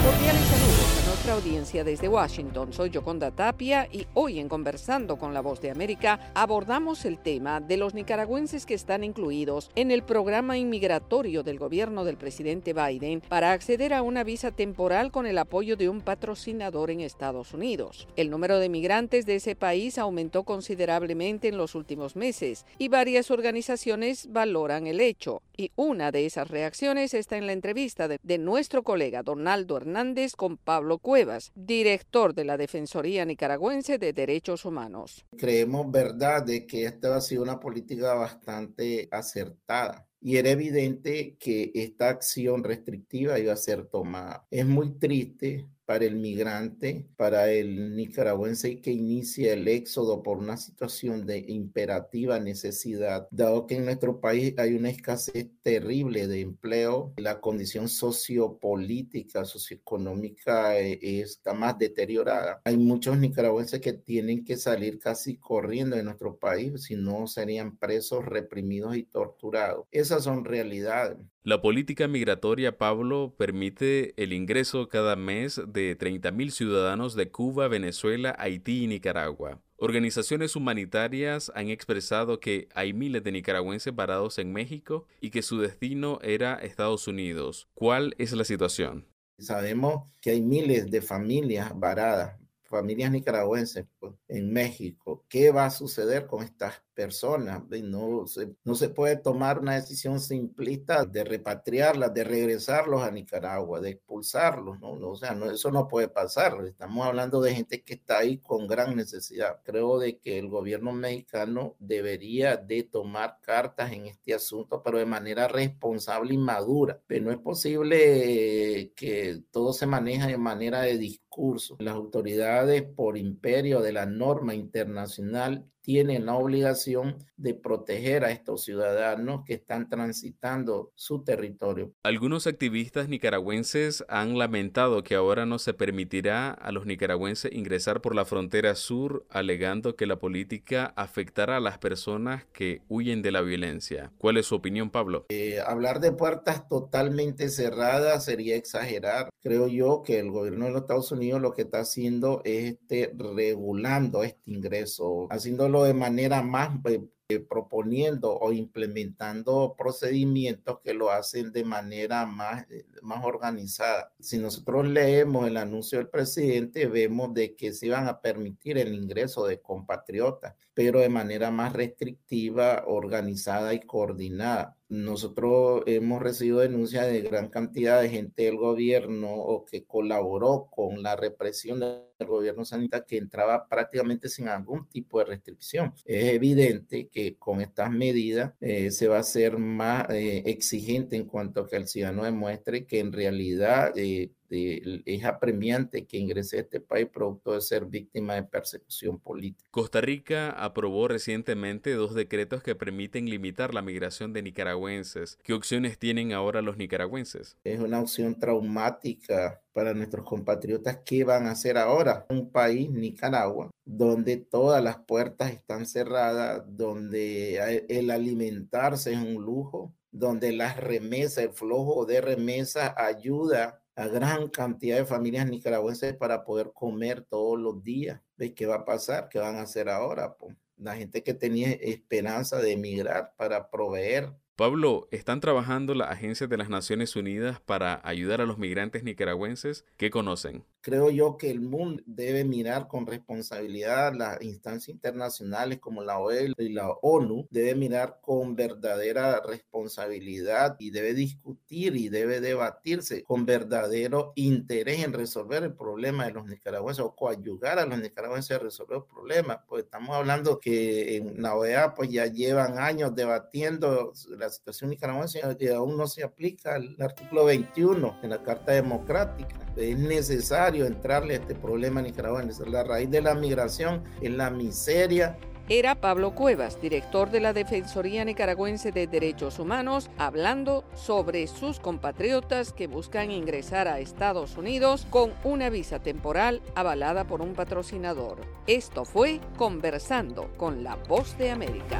Saludos 0.04 0.97
nuestra 1.28 1.44
audiencia 1.44 1.84
desde 1.84 2.08
Washington. 2.08 2.72
Soy 2.72 2.90
Yoconda 2.90 3.32
Tapia 3.32 3.90
y 3.92 4.08
hoy 4.14 4.40
en 4.40 4.48
Conversando 4.48 5.18
con 5.18 5.34
la 5.34 5.42
Voz 5.42 5.60
de 5.60 5.70
América 5.70 6.32
abordamos 6.34 7.04
el 7.04 7.20
tema 7.20 7.60
de 7.60 7.76
los 7.76 7.94
nicaragüenses 7.94 8.66
que 8.66 8.74
están 8.74 9.04
incluidos 9.04 9.70
en 9.76 9.92
el 9.92 10.04
programa 10.04 10.58
inmigratorio 10.58 11.44
del 11.44 11.60
gobierno 11.60 12.06
del 12.06 12.16
presidente 12.16 12.72
Biden 12.72 13.20
para 13.28 13.52
acceder 13.52 13.94
a 13.94 14.04
una 14.04 14.24
visa 14.24 14.52
temporal 14.52 15.12
con 15.12 15.28
el 15.28 15.38
apoyo 15.38 15.76
de 15.76 15.90
un 15.90 16.00
patrocinador 16.00 16.92
en 16.92 17.02
Estados 17.02 17.54
Unidos. 17.54 18.08
El 18.16 18.30
número 18.30 18.60
de 18.60 18.70
migrantes 18.70 19.26
de 19.26 19.36
ese 19.36 19.58
país 19.58 19.98
aumentó 19.98 20.44
considerablemente 20.44 21.50
en 21.50 21.58
los 21.58 21.76
últimos 21.76 22.16
meses 22.16 22.66
y 22.78 22.88
varias 22.88 23.32
organizaciones 23.32 24.32
valoran 24.32 24.88
el 24.88 25.02
hecho. 25.02 25.42
Y 25.60 25.72
una 25.76 26.12
de 26.12 26.28
esas 26.28 26.52
reacciones 26.52 27.16
está 27.16 27.36
en 27.36 27.48
la 27.48 27.54
entrevista 27.54 28.08
de, 28.08 28.38
nuestro 28.38 28.84
colega 28.84 29.24
Donaldo 29.24 29.78
Hernández 29.78 30.36
con 30.36 30.58
Pablo 30.58 31.00
Cuevas, 31.00 31.52
director 31.56 32.36
de 32.36 32.46
la 32.46 32.58
Defensoría 32.58 33.26
Nicaragüense 33.26 33.98
de 33.98 34.14
Derechos 34.14 34.66
Humanos. 34.66 35.26
Creemos, 35.36 35.90
verdad, 35.92 36.44
de 36.44 36.68
que 36.68 36.84
esta 36.84 37.16
ha 37.16 37.22
sido 37.22 37.42
una 37.42 37.60
política 37.60 38.14
bastante 38.14 39.08
acertada. 39.10 40.08
Y 40.22 40.38
era 40.38 40.52
evidente 40.52 41.38
que 41.40 41.72
esta 41.74 42.10
acción 42.10 42.64
restrictiva 42.64 43.40
iba 43.40 43.54
a 43.54 43.58
ser 43.58 43.88
tomada. 43.88 44.46
Es 44.52 44.66
muy 44.68 44.92
triste 44.92 45.66
para 45.88 46.04
el 46.04 46.18
migrante, 46.18 47.08
para 47.16 47.50
el 47.50 47.96
nicaragüense 47.96 48.82
que 48.82 48.92
inicia 48.92 49.54
el 49.54 49.70
éxodo 49.70 50.22
por 50.22 50.38
una 50.38 50.58
situación 50.58 51.26
de 51.26 51.46
imperativa 51.48 52.42
necesidad, 52.42 53.30
dado 53.32 53.66
que 53.68 53.78
en 53.78 53.86
nuestro 53.86 54.20
país 54.20 54.54
hay 54.58 54.76
una 54.76 54.90
escasez 54.90 55.48
terrible 55.62 56.28
de 56.28 56.42
empleo, 56.42 57.14
la 57.16 57.40
condición 57.40 57.88
sociopolítica, 57.88 59.46
socioeconómica 59.46 60.78
eh, 60.78 61.00
está 61.22 61.54
más 61.54 61.80
deteriorada. 61.80 62.62
Hay 62.66 62.76
muchos 62.76 63.18
nicaragüenses 63.18 63.80
que 63.80 63.94
tienen 63.94 64.44
que 64.44 64.58
salir 64.58 65.00
casi 65.00 65.38
corriendo 65.38 65.96
de 65.96 66.04
nuestro 66.04 66.36
país, 66.36 66.84
si 66.84 66.98
no 66.98 67.28
serían 67.28 67.78
presos, 67.78 68.26
reprimidos 68.26 68.98
y 68.98 69.04
torturados. 69.04 69.86
Esas 69.92 70.26
son 70.26 70.44
realidades. 70.44 71.18
La 71.48 71.62
política 71.62 72.10
migratoria, 72.10 72.78
Pablo, 72.78 73.34
permite 73.38 74.14
el 74.22 74.34
ingreso 74.34 74.90
cada 74.90 75.16
mes 75.16 75.62
de 75.66 75.77
30.000 75.78 76.52
ciudadanos 76.52 77.16
de 77.16 77.30
Cuba, 77.30 77.68
Venezuela, 77.68 78.36
Haití 78.40 78.84
y 78.84 78.88
Nicaragua. 78.88 79.62
Organizaciones 79.78 80.56
humanitarias 80.56 81.52
han 81.54 81.70
expresado 81.70 82.40
que 82.40 82.68
hay 82.74 82.94
miles 82.94 83.24
de 83.24 83.32
nicaragüenses 83.32 83.94
varados 83.94 84.40
en 84.40 84.52
México 84.52 85.06
y 85.22 85.30
que 85.30 85.44
su 85.44 85.60
destino 85.60 86.20
era 86.24 86.56
Estados 86.56 87.08
Unidos. 87.08 87.68
¿Cuál 87.76 88.16
es 88.18 88.32
la 88.34 88.44
situación? 88.44 89.06
Sabemos 89.38 90.10
que 90.20 90.32
hay 90.32 90.42
miles 90.42 90.90
de 90.90 91.02
familias 91.04 91.72
varadas, 91.80 92.40
familias 92.64 93.12
nicaragüenses 93.12 93.86
pues, 94.00 94.14
en 94.28 94.52
México. 94.52 95.24
¿Qué 95.30 95.52
va 95.52 95.66
a 95.66 95.72
suceder 95.72 96.26
con 96.26 96.44
estas 96.44 96.82
personas. 96.98 97.62
No 97.84 98.26
se, 98.26 98.56
no 98.64 98.74
se 98.74 98.90
puede 98.90 99.18
tomar 99.18 99.60
una 99.60 99.76
decisión 99.76 100.20
simplista 100.20 101.06
de 101.06 101.24
repatriarlas, 101.24 102.12
de 102.12 102.24
regresarlos 102.24 103.04
a 103.04 103.12
Nicaragua, 103.12 103.80
de 103.80 103.92
expulsarlos. 103.92 104.80
¿no? 104.80 104.94
O 104.94 105.16
sea, 105.16 105.36
no, 105.36 105.52
eso 105.52 105.70
no 105.72 105.88
puede 105.88 106.08
pasar. 106.08 106.58
Estamos 106.66 107.06
hablando 107.06 107.40
de 107.40 107.54
gente 107.54 107.84
que 107.84 107.94
está 107.94 108.18
ahí 108.18 108.40
con 108.40 108.66
gran 108.66 108.96
necesidad. 108.96 109.60
Creo 109.64 110.00
de 110.00 110.18
que 110.18 110.40
el 110.40 110.50
gobierno 110.50 110.92
mexicano 110.92 111.76
debería 111.78 112.58
de 112.58 112.82
tomar 112.82 113.38
cartas 113.42 113.92
en 113.92 114.08
este 114.08 114.34
asunto, 114.34 114.82
pero 114.82 114.98
de 114.98 115.06
manera 115.06 115.48
responsable 115.48 116.34
y 116.34 116.38
madura. 116.40 117.00
Pero 117.06 117.26
no 117.26 117.32
es 117.32 117.38
posible 117.38 118.92
que 118.96 119.44
todo 119.52 119.72
se 119.72 119.86
maneje 119.86 120.32
de 120.32 120.38
manera 120.40 120.82
de 120.82 120.98
discurso. 120.98 121.76
Las 121.78 121.94
autoridades 121.94 122.82
por 122.82 123.20
imperio 123.20 123.82
de 123.82 123.94
la 123.94 124.08
norma 124.08 124.56
internacional 124.56 125.64
tienen 125.88 126.26
la 126.26 126.36
obligación 126.36 127.16
de 127.38 127.54
proteger 127.54 128.26
a 128.26 128.32
estos 128.32 128.66
ciudadanos 128.66 129.46
que 129.46 129.54
están 129.54 129.88
transitando 129.88 130.92
su 130.96 131.24
territorio. 131.24 131.94
Algunos 132.04 132.46
activistas 132.46 133.08
nicaragüenses 133.08 134.04
han 134.10 134.38
lamentado 134.38 135.02
que 135.02 135.16
ahora 135.16 135.46
no 135.46 135.60
se 135.60 135.74
permitirá 135.74 136.52
a 136.52 136.74
los 136.74 136.86
nicaragüenses 136.86 137.54
ingresar 137.54 138.02
por 138.02 138.16
la 138.16 138.26
frontera 138.26 138.76
sur, 138.76 139.26
alegando 139.30 139.96
que 139.96 140.08
la 140.08 140.20
política 140.20 140.92
afectará 140.98 141.56
a 141.56 141.62
las 141.62 141.78
personas 141.78 142.46
que 142.52 142.82
huyen 142.90 143.22
de 143.22 143.32
la 143.32 143.40
violencia. 143.40 144.12
¿Cuál 144.18 144.36
es 144.36 144.48
su 144.48 144.56
opinión, 144.56 144.90
Pablo? 144.90 145.26
Eh, 145.30 145.62
hablar 145.66 146.02
de 146.02 146.12
puertas 146.12 146.68
totalmente 146.68 147.48
cerradas 147.48 148.26
sería 148.26 148.58
exagerar. 148.58 149.30
Creo 149.42 149.70
yo 149.70 150.04
que 150.04 150.20
el 150.20 150.32
gobierno 150.32 150.66
de 150.66 150.72
los 150.72 150.82
Estados 150.82 151.14
Unidos 151.14 151.42
lo 151.42 151.54
que 151.54 151.62
está 151.62 151.80
haciendo 151.80 152.42
es 152.44 152.74
este, 152.74 153.14
regulando 153.18 154.24
este 154.24 154.52
ingreso, 154.52 155.28
haciéndolo 155.30 155.77
de 155.84 155.94
manera 155.94 156.42
más 156.42 156.82
eh, 157.30 157.42
proponiendo 157.42 158.38
o 158.40 158.54
implementando 158.54 159.76
procedimientos 159.78 160.80
que 160.82 160.94
lo 160.94 161.12
hacen 161.12 161.52
de 161.52 161.66
manera 161.66 162.26
más, 162.26 162.66
eh, 162.72 162.86
más 163.02 163.26
organizada. 163.26 164.14
Si 164.18 164.38
nosotros 164.38 164.88
leemos 164.88 165.46
el 165.46 165.58
anuncio 165.58 165.98
del 165.98 166.08
presidente, 166.08 166.88
vemos 166.88 167.34
de 167.34 167.54
que 167.54 167.74
se 167.74 167.88
iban 167.88 168.08
a 168.08 168.22
permitir 168.22 168.78
el 168.78 168.94
ingreso 168.94 169.46
de 169.46 169.60
compatriotas, 169.60 170.56
pero 170.74 171.02
de 171.02 171.10
manera 171.10 171.52
más 171.52 171.74
restrictiva, 171.74 172.86
organizada 172.88 173.74
y 173.74 173.82
coordinada. 173.82 174.78
Nosotros 174.90 175.84
hemos 175.86 176.22
recibido 176.22 176.60
denuncias 176.60 177.08
de 177.08 177.22
gran 177.22 177.50
cantidad 177.50 178.02
de 178.02 178.10
gente 178.10 178.44
del 178.44 178.56
gobierno 178.56 179.34
o 179.34 179.66
que 179.66 179.84
colaboró 179.84 180.70
con 180.72 181.04
la 181.04 181.18
represión 181.18 181.82
del 181.82 182.06
gobierno 182.26 182.64
sanitario 182.64 183.06
que 183.06 183.18
entraba 183.18 183.68
prácticamente 183.68 184.30
sin 184.30 184.48
algún 184.48 184.88
tipo 184.88 185.20
de 185.20 185.26
restricción. 185.26 185.94
Es 186.06 186.34
evidente 186.34 187.10
que 187.10 187.17
con 187.40 187.62
estas 187.62 187.92
medidas 187.92 188.54
eh, 188.60 188.92
se 188.92 189.08
va 189.08 189.20
a 189.20 189.24
ser 189.24 189.58
más 189.58 190.10
eh, 190.10 190.44
exigente 190.46 191.16
en 191.16 191.26
cuanto 191.26 191.62
a 191.62 191.68
que 191.68 191.76
el 191.76 191.88
ciudadano 191.88 192.24
demuestre 192.24 192.86
que 192.86 193.00
en 193.00 193.12
realidad 193.12 193.92
eh, 193.96 194.32
es 194.50 195.26
apremiante 195.26 196.06
que 196.06 196.18
ingrese 196.18 196.58
a 196.58 196.62
este 196.62 196.80
país 196.80 197.08
producto 197.12 197.54
de 197.54 197.62
ser 197.62 197.86
víctima 197.86 198.36
de 198.36 198.44
persecución 198.44 199.20
política. 199.20 199.70
Costa 199.72 200.02
Rica 200.02 200.50
aprobó 200.52 201.08
recientemente 201.08 201.94
dos 201.94 202.14
decretos 202.14 202.64
que 202.64 202.76
permiten 202.76 203.30
limitar 203.30 203.74
la 203.74 203.82
migración 203.82 204.34
de 204.34 204.42
nicaragüenses. 204.42 205.38
¿Qué 205.44 205.54
opciones 205.54 205.98
tienen 205.98 206.34
ahora 206.34 206.62
los 206.62 206.78
nicaragüenses? 206.78 207.58
Es 207.64 207.80
una 207.80 208.00
opción 208.00 208.40
traumática 208.40 209.62
para 209.74 209.94
nuestros 209.94 210.26
compatriotas. 210.26 211.00
¿Qué 211.06 211.24
van 211.24 211.48
a 211.48 211.52
hacer 211.52 211.78
ahora? 211.78 212.26
Un 212.30 212.50
país, 212.50 212.90
Nicaragua, 212.90 213.70
donde 213.86 214.38
todas 214.38 214.84
las 214.84 214.98
puertas 214.98 215.52
están 215.52 215.86
cerradas, 215.86 216.64
donde 216.68 217.86
el 217.88 218.10
alimentarse 218.10 219.14
es 219.14 219.20
un 219.20 219.36
lujo, 219.36 219.94
donde 220.12 220.52
las 220.52 220.78
remesas, 220.78 221.44
el 221.44 221.52
flujo 221.52 222.06
de 222.06 222.22
remesas 222.22 222.94
ayuda 222.98 223.84
a 223.98 224.08
gran 224.08 224.48
cantidad 224.50 224.98
de 224.98 225.06
familias 225.06 225.48
nicaragüenses 225.48 226.16
para 226.16 226.46
poder 226.46 226.72
comer 226.72 227.24
todos 227.24 227.60
los 227.60 227.84
días. 227.84 228.22
¿De 228.38 228.54
qué 228.54 228.68
va 228.68 228.76
a 228.76 228.86
pasar? 228.86 229.28
¿Qué 229.28 229.40
van 229.40 229.56
a 229.56 229.64
hacer 229.64 229.90
ahora? 229.90 230.38
La 230.78 230.96
gente 230.96 231.24
que 231.24 231.34
tenía 231.34 231.72
esperanza 231.72 232.58
de 232.58 232.74
emigrar 232.74 233.34
para 233.38 233.72
proveer 233.72 234.32
Pablo, 234.58 235.08
¿están 235.12 235.40
trabajando 235.40 235.94
las 235.94 236.10
agencias 236.10 236.50
de 236.50 236.58
las 236.58 236.68
Naciones 236.68 237.16
Unidas 237.16 237.62
para 237.62 238.02
ayudar 238.04 238.42
a 238.42 238.48
los 238.48 238.58
migrantes 238.58 239.04
nicaragüenses 239.04 239.86
que 239.98 240.10
conocen? 240.10 240.66
Creo 240.82 241.12
yo 241.12 241.38
que 241.38 241.52
el 241.52 241.60
mundo 241.60 242.02
debe 242.08 242.44
mirar 242.44 242.88
con 242.88 243.06
responsabilidad 243.06 244.14
las 244.16 244.42
instancias 244.42 244.96
internacionales 244.96 245.80
como 245.80 246.02
la 246.02 246.18
OEL 246.18 246.56
y 246.58 246.70
la 246.70 246.90
ONU, 246.90 247.46
debe 247.52 247.76
mirar 247.76 248.20
con 248.22 248.56
verdadera 248.56 249.42
responsabilidad 249.46 250.76
y 250.80 250.90
debe 250.90 251.14
discutir 251.14 251.96
y 251.96 252.10
debe 252.10 252.40
debatirse 252.40 253.24
con 253.24 253.46
verdadero 253.46 254.32
interés 254.36 255.04
en 255.04 255.14
resolver 255.14 255.64
el 255.64 255.76
problema 255.76 256.26
de 256.26 256.32
los 256.32 256.46
nicaragüenses 256.46 257.06
o 257.06 257.16
coayugar 257.16 257.78
a 257.78 257.86
los 257.86 258.00
nicaragüenses 258.00 258.58
a 258.58 258.60
resolver 258.60 259.00
el 259.00 259.04
problema. 259.04 259.64
Pues 259.68 259.84
estamos 259.84 260.16
hablando 260.16 260.58
que 260.58 261.18
en 261.18 261.44
la 261.44 261.56
OEA 261.56 261.94
pues 261.94 262.10
ya 262.10 262.26
llevan 262.26 262.80
años 262.80 263.14
debatiendo 263.14 264.14
la 264.30 264.47
la 264.48 264.54
situación 264.54 264.90
nicaragüense 264.90 265.42
y 265.60 265.68
aún 265.68 265.98
no 265.98 266.08
se 266.08 266.24
aplica 266.24 266.78
el 266.78 266.96
artículo 267.02 267.46
21 267.46 268.20
en 268.24 268.30
la 268.30 268.42
Carta 268.42 268.72
Democrática. 268.72 269.56
Es 269.76 269.98
necesario 269.98 270.86
entrarle 270.86 271.36
a 271.36 271.38
este 271.38 271.54
problema 271.54 272.02
nicaragüense. 272.02 272.66
La 272.70 272.84
raíz 272.84 273.12
de 273.12 273.22
la 273.22 273.36
migración 273.36 274.04
es 274.22 274.32
la 274.32 274.50
miseria, 274.50 275.38
era 275.70 275.96
Pablo 275.96 276.34
Cuevas, 276.34 276.82
director 276.82 277.30
de 277.30 277.42
la 277.42 277.52
Defensoría 277.52 278.24
Nicaragüense 278.24 278.94
de 278.94 279.06
Derechos 279.06 279.60
Humanos, 279.60 280.10
hablando 280.18 280.86
sobre 280.96 281.46
sus 281.48 281.82
compatriotas 281.82 282.72
que 282.72 282.88
buscan 282.88 283.32
ingresar 283.32 283.90
a 283.90 284.00
Estados 284.00 284.56
Unidos 284.56 285.06
con 285.10 285.34
una 285.44 285.70
visa 285.70 286.00
temporal 286.00 286.62
avalada 286.74 287.26
por 287.26 287.42
un 287.42 287.54
patrocinador. 287.54 288.40
Esto 288.66 289.04
fue 289.04 289.42
Conversando 289.58 290.50
con 290.56 290.86
la 290.86 290.96
Voz 290.96 291.38
de 291.38 291.52
América. 291.52 292.00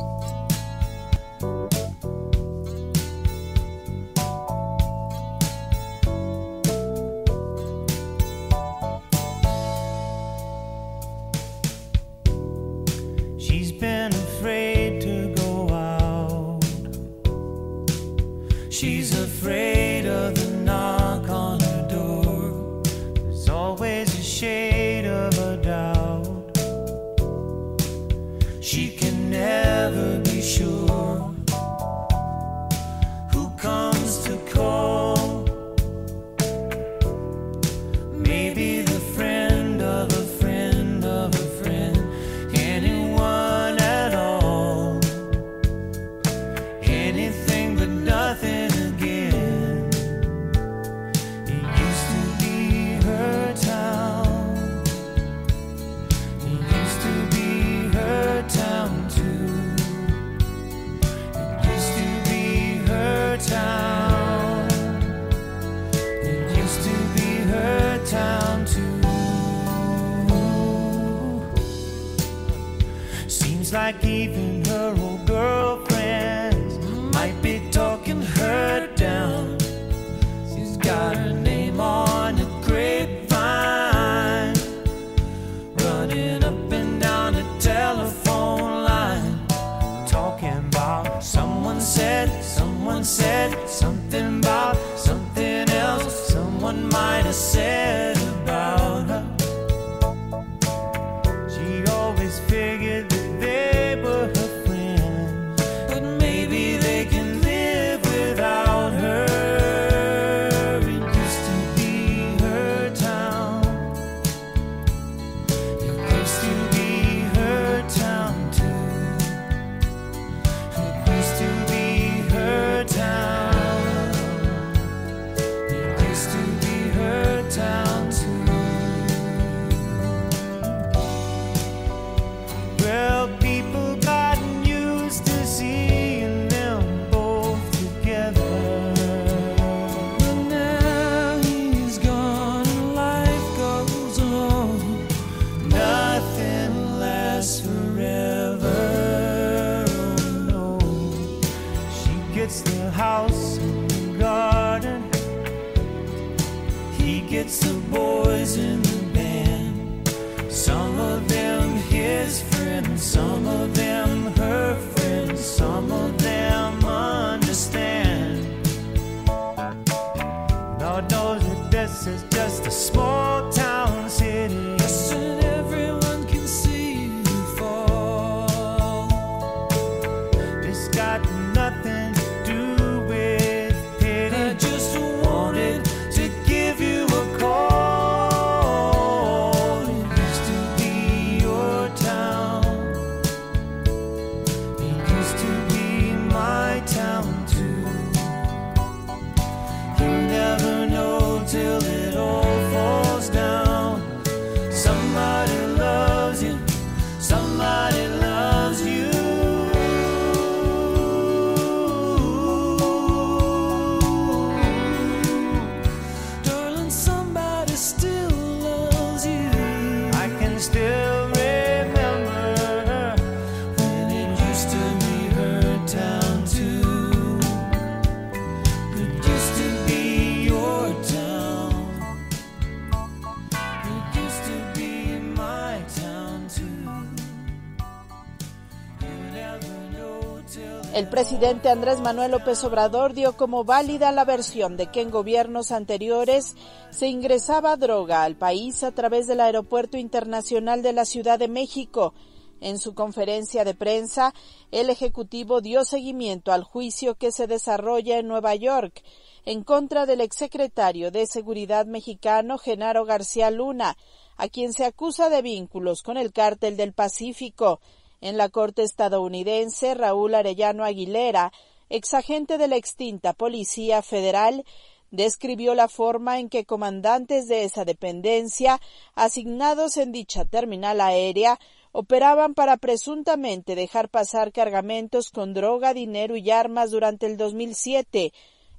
Presidente 241.21 241.69
Andrés 241.69 242.01
Manuel 242.01 242.31
López 242.31 242.63
Obrador 242.63 243.13
dio 243.13 243.37
como 243.37 243.63
válida 243.63 244.11
la 244.11 244.25
versión 244.25 244.75
de 244.75 244.87
que 244.87 245.01
en 245.01 245.11
gobiernos 245.11 245.71
anteriores 245.71 246.55
se 246.89 247.09
ingresaba 247.09 247.77
droga 247.77 248.23
al 248.23 248.35
país 248.35 248.81
a 248.81 248.91
través 248.91 249.27
del 249.27 249.39
Aeropuerto 249.39 249.99
Internacional 249.99 250.81
de 250.81 250.93
la 250.93 251.05
Ciudad 251.05 251.37
de 251.37 251.47
México. 251.47 252.15
En 252.59 252.79
su 252.79 252.95
conferencia 252.95 253.63
de 253.63 253.75
prensa, 253.75 254.33
el 254.71 254.89
Ejecutivo 254.89 255.61
dio 255.61 255.85
seguimiento 255.85 256.53
al 256.53 256.63
juicio 256.63 257.13
que 257.13 257.31
se 257.31 257.45
desarrolla 257.45 258.17
en 258.17 258.27
Nueva 258.27 258.55
York 258.55 259.03
en 259.45 259.63
contra 259.63 260.07
del 260.07 260.21
exsecretario 260.21 261.11
de 261.11 261.27
Seguridad 261.27 261.85
mexicano 261.85 262.57
Genaro 262.57 263.05
García 263.05 263.51
Luna, 263.51 263.95
a 264.37 264.47
quien 264.47 264.73
se 264.73 264.85
acusa 264.85 265.29
de 265.29 265.43
vínculos 265.43 266.01
con 266.01 266.17
el 266.17 266.33
cártel 266.33 266.77
del 266.77 266.93
Pacífico. 266.93 267.79
En 268.21 268.37
la 268.37 268.49
corte 268.49 268.83
estadounidense, 268.83 269.95
Raúl 269.95 270.35
Arellano 270.35 270.83
Aguilera, 270.83 271.51
exagente 271.89 272.59
de 272.59 272.67
la 272.67 272.75
extinta 272.75 273.33
Policía 273.33 274.03
Federal, 274.03 274.63
describió 275.09 275.73
la 275.73 275.87
forma 275.87 276.39
en 276.39 276.47
que 276.47 276.63
comandantes 276.63 277.47
de 277.47 277.63
esa 277.63 277.83
dependencia, 277.83 278.79
asignados 279.15 279.97
en 279.97 280.11
dicha 280.11 280.45
terminal 280.45 281.01
aérea, 281.01 281.59
operaban 281.91 282.53
para 282.53 282.77
presuntamente 282.77 283.75
dejar 283.75 284.07
pasar 284.07 284.51
cargamentos 284.51 285.31
con 285.31 285.53
droga, 285.53 285.93
dinero 285.93 286.37
y 286.37 286.51
armas 286.51 286.91
durante 286.91 287.25
el 287.25 287.37
2007. 287.37 288.31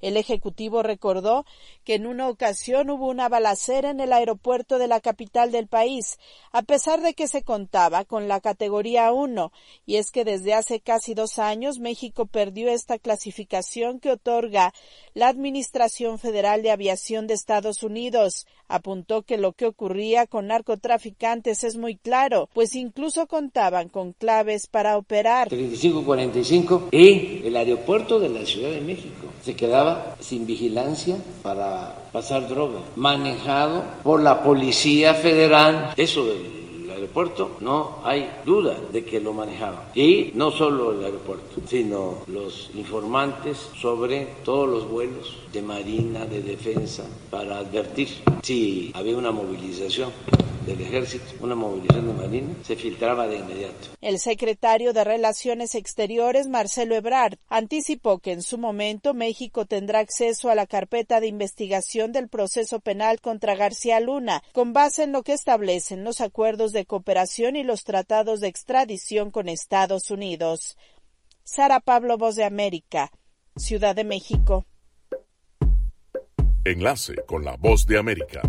El 0.02 0.16
Ejecutivo 0.16 0.82
recordó 0.82 1.46
que 1.84 1.94
en 1.94 2.06
una 2.06 2.28
ocasión 2.28 2.90
hubo 2.90 3.08
una 3.08 3.28
balacera 3.28 3.90
en 3.90 4.00
el 4.00 4.12
aeropuerto 4.12 4.78
de 4.78 4.88
la 4.88 5.00
capital 5.00 5.52
del 5.52 5.68
país, 5.68 6.18
a 6.50 6.62
pesar 6.62 7.00
de 7.00 7.14
que 7.14 7.28
se 7.28 7.42
contaba 7.44 8.04
con 8.04 8.26
la 8.26 8.40
categoría 8.40 9.12
1, 9.12 9.52
y 9.86 9.96
es 9.96 10.10
que 10.10 10.24
desde 10.24 10.54
hace 10.54 10.80
casi 10.80 11.14
dos 11.14 11.38
años 11.38 11.78
México 11.78 12.26
perdió 12.26 12.68
esta 12.68 12.98
clasificación 12.98 14.00
que 14.00 14.10
otorga 14.10 14.74
la 15.14 15.28
Administración 15.28 16.18
Federal 16.18 16.62
de 16.62 16.72
Aviación 16.72 17.28
de 17.28 17.34
Estados 17.34 17.84
Unidos. 17.84 18.46
Apuntó 18.66 19.22
que 19.22 19.38
lo 19.38 19.52
que 19.52 19.66
ocurría 19.66 20.26
con 20.26 20.48
narcotraficantes 20.48 21.62
es 21.62 21.76
muy 21.76 21.96
claro, 21.96 22.48
pues 22.54 22.74
incluso 22.74 23.28
contaban 23.28 23.88
con 23.88 24.14
claves 24.14 24.66
para 24.66 24.96
operar. 24.96 25.48
3545 25.48 26.88
y 26.90 27.46
el 27.46 27.56
aeropuerto 27.56 28.18
de 28.18 28.30
la 28.30 28.44
Ciudad 28.44 28.70
de 28.70 28.80
México 28.80 29.31
se 29.44 29.56
quedaba 29.56 30.16
sin 30.20 30.46
vigilancia 30.46 31.16
para 31.42 32.08
pasar 32.12 32.48
droga, 32.48 32.80
manejado 32.96 33.82
por 34.02 34.22
la 34.22 34.42
Policía 34.42 35.14
Federal. 35.14 35.92
Eso 35.96 36.24
del 36.24 36.90
aeropuerto 36.90 37.56
no 37.60 37.98
hay 38.04 38.30
duda 38.44 38.76
de 38.92 39.04
que 39.04 39.20
lo 39.20 39.32
manejaba. 39.32 39.90
Y 39.94 40.30
no 40.34 40.50
solo 40.50 40.92
el 40.92 41.04
aeropuerto, 41.04 41.60
sino 41.66 42.18
los 42.28 42.70
informantes 42.74 43.70
sobre 43.80 44.26
todos 44.44 44.68
los 44.68 44.88
vuelos 44.88 45.41
de 45.52 45.62
marina, 45.62 46.24
de 46.24 46.42
defensa, 46.42 47.04
para 47.30 47.58
advertir 47.58 48.08
si 48.42 48.90
había 48.94 49.16
una 49.16 49.30
movilización 49.30 50.10
del 50.66 50.80
ejército, 50.80 51.24
una 51.40 51.54
movilización 51.54 52.06
de 52.06 52.12
marina, 52.14 52.54
se 52.62 52.76
filtraba 52.76 53.26
de 53.26 53.36
inmediato. 53.36 53.88
El 54.00 54.18
secretario 54.18 54.92
de 54.92 55.04
Relaciones 55.04 55.74
Exteriores, 55.74 56.48
Marcelo 56.48 56.94
Ebrard, 56.94 57.38
anticipó 57.48 58.18
que 58.18 58.32
en 58.32 58.42
su 58.42 58.58
momento 58.58 59.12
México 59.12 59.66
tendrá 59.66 59.98
acceso 59.98 60.50
a 60.50 60.54
la 60.54 60.66
carpeta 60.66 61.20
de 61.20 61.26
investigación 61.26 62.12
del 62.12 62.28
proceso 62.28 62.80
penal 62.80 63.20
contra 63.20 63.56
García 63.56 64.00
Luna, 64.00 64.42
con 64.52 64.72
base 64.72 65.02
en 65.02 65.12
lo 65.12 65.22
que 65.22 65.32
establecen 65.32 66.04
los 66.04 66.20
acuerdos 66.20 66.72
de 66.72 66.86
cooperación 66.86 67.56
y 67.56 67.64
los 67.64 67.84
tratados 67.84 68.40
de 68.40 68.48
extradición 68.48 69.30
con 69.30 69.48
Estados 69.48 70.10
Unidos. 70.10 70.76
Sara 71.44 71.80
Pablo, 71.80 72.18
Voz 72.18 72.36
de 72.36 72.44
América, 72.44 73.10
Ciudad 73.56 73.96
de 73.96 74.04
México. 74.04 74.64
Enlace 76.64 77.16
con 77.26 77.44
la 77.44 77.56
voz 77.56 77.86
de 77.86 77.98
América. 77.98 78.40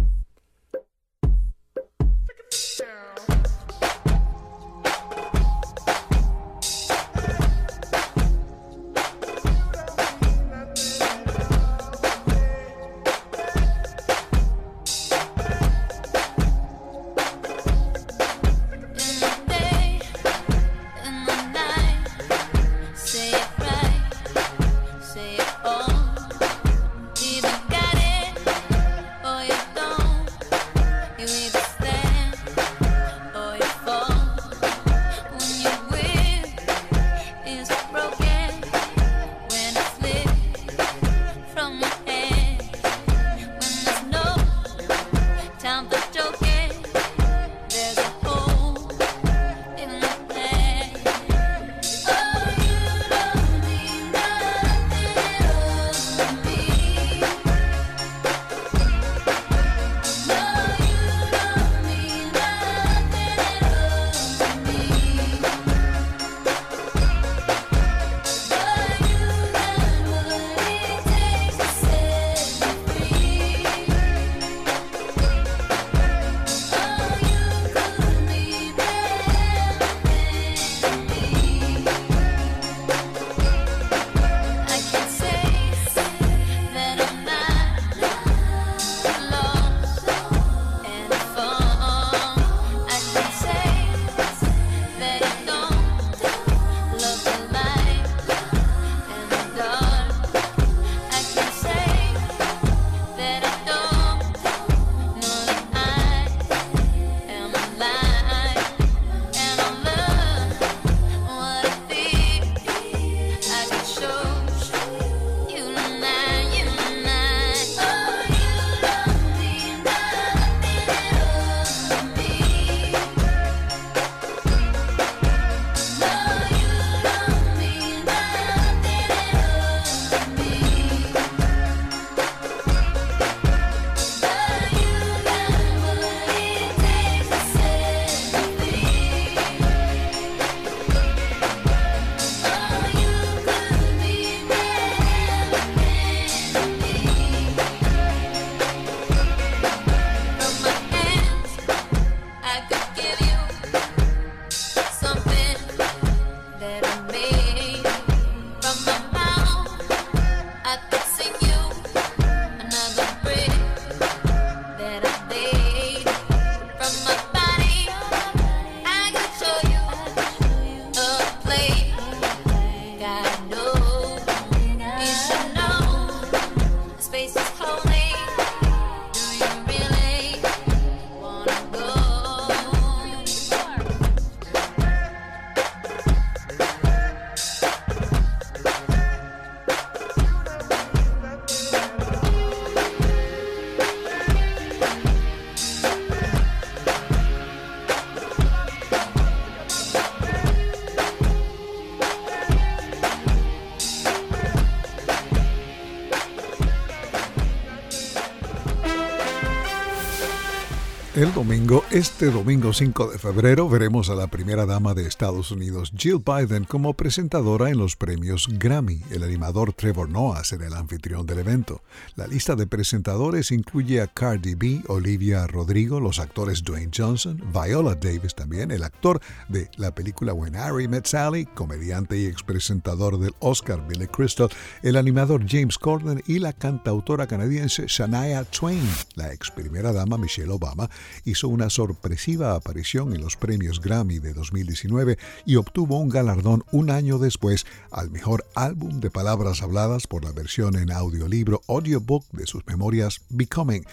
El 211.15 211.31
domingo, 211.31 211.83
este 211.91 212.31
domingo 212.31 212.73
5 212.73 213.11
de 213.11 213.19
febrero, 213.19 213.69
veremos 213.69 214.09
a 214.09 214.15
la 214.15 214.25
primera 214.25 214.65
dama 214.65 214.95
de 214.95 215.05
Estados 215.05 215.51
Unidos, 215.51 215.93
Jill 215.95 216.23
Biden, 216.25 216.63
como 216.63 216.95
presentadora 216.95 217.69
en 217.69 217.77
los 217.77 217.95
premios 217.95 218.47
Grammy. 218.57 218.99
El 219.11 219.21
animador 219.21 219.73
Trevor 219.73 220.09
Noah 220.09 220.43
será 220.43 220.65
el 220.65 220.73
anfitrión 220.73 221.27
del 221.27 221.37
evento. 221.37 221.83
La 222.15 222.25
lista 222.25 222.55
de 222.55 222.65
presentadores 222.65 223.51
incluye 223.51 224.01
a 224.01 224.07
Cardi 224.07 224.55
B, 224.55 224.81
Olivia 224.87 225.45
Rodrigo, 225.45 225.99
los 225.99 226.17
actores 226.17 226.63
Dwayne 226.63 226.89
Johnson, 226.91 227.39
Viola 227.53 227.93
Davis 227.93 228.33
también, 228.33 228.71
el 228.71 228.83
actor 228.83 229.21
de 229.49 229.69
la 229.77 229.93
película 229.93 230.33
When 230.33 230.55
Harry 230.55 230.87
Met 230.87 231.05
Sally, 231.05 231.45
comediante 231.45 232.17
y 232.17 232.25
expresentador 232.25 233.19
del 233.19 233.35
Oscar 233.37 233.87
Billy 233.87 234.07
Crystal, 234.07 234.49
el 234.81 234.95
animador 234.95 235.45
James 235.47 235.77
Corden 235.77 236.23
y 236.25 236.39
la 236.39 236.53
cantautora 236.53 237.27
canadiense 237.27 237.85
Shania 237.85 238.45
Twain. 238.45 238.81
La 239.13 239.31
ex 239.31 239.51
primera 239.51 239.93
dama 239.93 240.17
Michelle 240.17 240.49
Obama 240.49 240.89
hizo 241.25 241.47
una 241.47 241.69
sorpresiva 241.69 242.55
aparición 242.55 243.13
en 243.13 243.21
los 243.21 243.37
premios 243.37 243.81
Grammy 243.81 244.19
de 244.19 244.33
2019 244.33 245.17
y 245.45 245.55
obtuvo 245.55 245.99
un 245.99 246.09
galardón 246.09 246.63
un 246.71 246.89
año 246.89 247.19
después 247.19 247.65
al 247.91 248.11
mejor 248.11 248.45
álbum 248.55 248.99
de 248.99 249.11
palabras 249.11 249.61
habladas 249.61 250.07
por 250.07 250.23
la 250.23 250.31
versión 250.31 250.75
en 250.75 250.91
audiolibro 250.91 251.61
audiobook 251.67 252.25
de 252.31 252.47
sus 252.47 252.65
memorias 252.67 253.21
Becoming. 253.29 253.85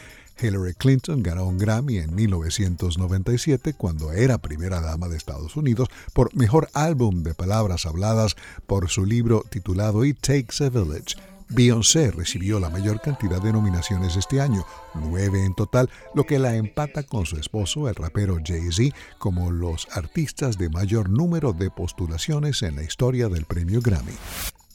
Hillary 0.42 0.74
Clinton 0.74 1.22
ganó 1.22 1.46
un 1.46 1.58
Grammy 1.58 1.98
en 1.98 2.14
1997 2.14 3.74
cuando 3.74 4.12
era 4.12 4.38
primera 4.38 4.80
dama 4.80 5.08
de 5.08 5.16
Estados 5.16 5.56
Unidos 5.56 5.88
por 6.14 6.34
mejor 6.34 6.70
álbum 6.72 7.22
de 7.22 7.34
palabras 7.34 7.84
habladas 7.84 8.36
por 8.66 8.88
su 8.88 9.04
libro 9.04 9.44
titulado 9.50 10.04
It 10.04 10.18
Takes 10.20 10.64
a 10.64 10.70
Village. 10.70 11.16
Beyoncé 11.50 12.12
recibió 12.12 12.60
la 12.60 12.70
mayor 12.70 13.00
cantidad 13.00 13.42
de 13.42 13.52
nominaciones 13.52 14.16
este 14.16 14.40
año, 14.40 14.64
nueve 14.94 15.44
en 15.44 15.54
total, 15.54 15.90
lo 16.14 16.24
que 16.24 16.38
la 16.38 16.54
empata 16.54 17.02
con 17.02 17.26
su 17.26 17.36
esposo, 17.36 17.88
el 17.88 17.96
rapero 17.96 18.38
Jay-Z, 18.44 18.94
como 19.18 19.50
los 19.50 19.88
artistas 19.90 20.58
de 20.58 20.68
mayor 20.68 21.10
número 21.10 21.52
de 21.52 21.70
postulaciones 21.70 22.62
en 22.62 22.76
la 22.76 22.84
historia 22.84 23.28
del 23.28 23.46
premio 23.46 23.80
Grammy. 23.80 24.14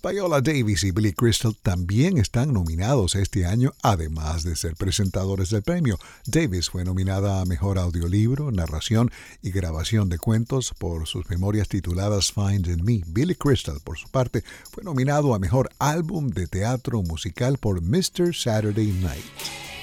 Viola 0.08 0.40
Davis 0.40 0.84
y 0.84 0.92
Billy 0.92 1.14
Crystal 1.14 1.56
también 1.64 2.20
están 2.20 2.54
nominados 2.54 3.16
este 3.16 3.48
año, 3.48 3.74
además 3.82 4.44
de 4.44 4.56
ser 4.56 4.76
presentadores 4.76 5.50
del 5.50 5.64
premio. 5.64 5.98
Davis 6.28 6.70
fue 6.70 6.86
nominada 6.86 7.42
a 7.42 7.46
Mejor 7.46 7.80
Audiolibro, 7.80 8.52
Narración 8.52 9.10
y 9.42 9.50
Grabación 9.50 10.08
de 10.10 10.20
Cuentos 10.20 10.76
por 10.78 11.08
sus 11.08 11.28
memorias 11.28 11.70
tituladas 11.70 12.32
Find 12.32 12.68
in 12.68 12.86
Me. 12.86 13.02
Billy 13.08 13.34
Crystal, 13.34 13.80
por 13.84 13.98
su 13.98 14.08
parte, 14.10 14.44
fue 14.70 14.84
nominado 14.84 15.34
a 15.34 15.40
Mejor 15.40 15.72
Álbum 15.80 16.30
de 16.30 16.46
Teatro 16.46 17.02
Musical 17.02 17.58
por 17.58 17.82
Mr. 17.82 18.36
Saturday 18.36 18.92
Night. 19.02 19.26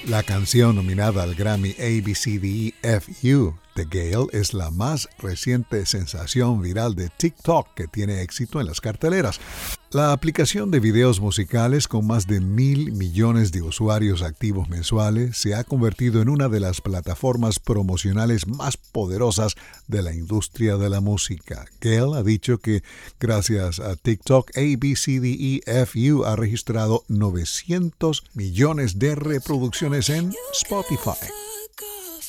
La 0.07 0.23
canción 0.23 0.77
nominada 0.77 1.23
al 1.23 1.35
Grammy 1.35 1.75
ABCDEFU 1.77 3.55
de 3.75 3.85
Gale 3.85 4.27
es 4.31 4.53
la 4.53 4.71
más 4.71 5.09
reciente 5.19 5.85
sensación 5.85 6.61
viral 6.61 6.95
de 6.95 7.09
TikTok 7.09 7.73
que 7.75 7.87
tiene 7.87 8.21
éxito 8.21 8.59
en 8.59 8.67
las 8.67 8.81
carteleras. 8.81 9.39
La 9.91 10.11
aplicación 10.11 10.71
de 10.71 10.79
videos 10.79 11.19
musicales 11.19 11.87
con 11.87 12.07
más 12.07 12.25
de 12.25 12.39
mil 12.41 12.91
millones 12.93 13.51
de 13.51 13.61
usuarios 13.61 14.23
activos 14.23 14.67
mensuales 14.67 15.37
se 15.37 15.53
ha 15.53 15.63
convertido 15.63 16.21
en 16.21 16.29
una 16.29 16.49
de 16.49 16.59
las 16.59 16.81
plataformas 16.81 17.59
promocionales 17.59 18.47
más 18.47 18.75
poderosas 18.75 19.55
de 19.87 20.01
la 20.01 20.13
industria 20.13 20.77
de 20.77 20.89
la 20.89 20.99
música. 20.99 21.65
Gale 21.79 22.17
ha 22.17 22.23
dicho 22.23 22.57
que 22.57 22.81
gracias 23.19 23.79
a 23.79 23.95
TikTok, 23.95 24.49
ABCDEFU 24.57 26.25
ha 26.25 26.35
registrado 26.35 27.03
900 27.07 28.23
millones 28.33 28.97
de 28.97 29.13
reproducciones 29.13 30.09
en 30.09 30.33
Spotify. 30.53 31.52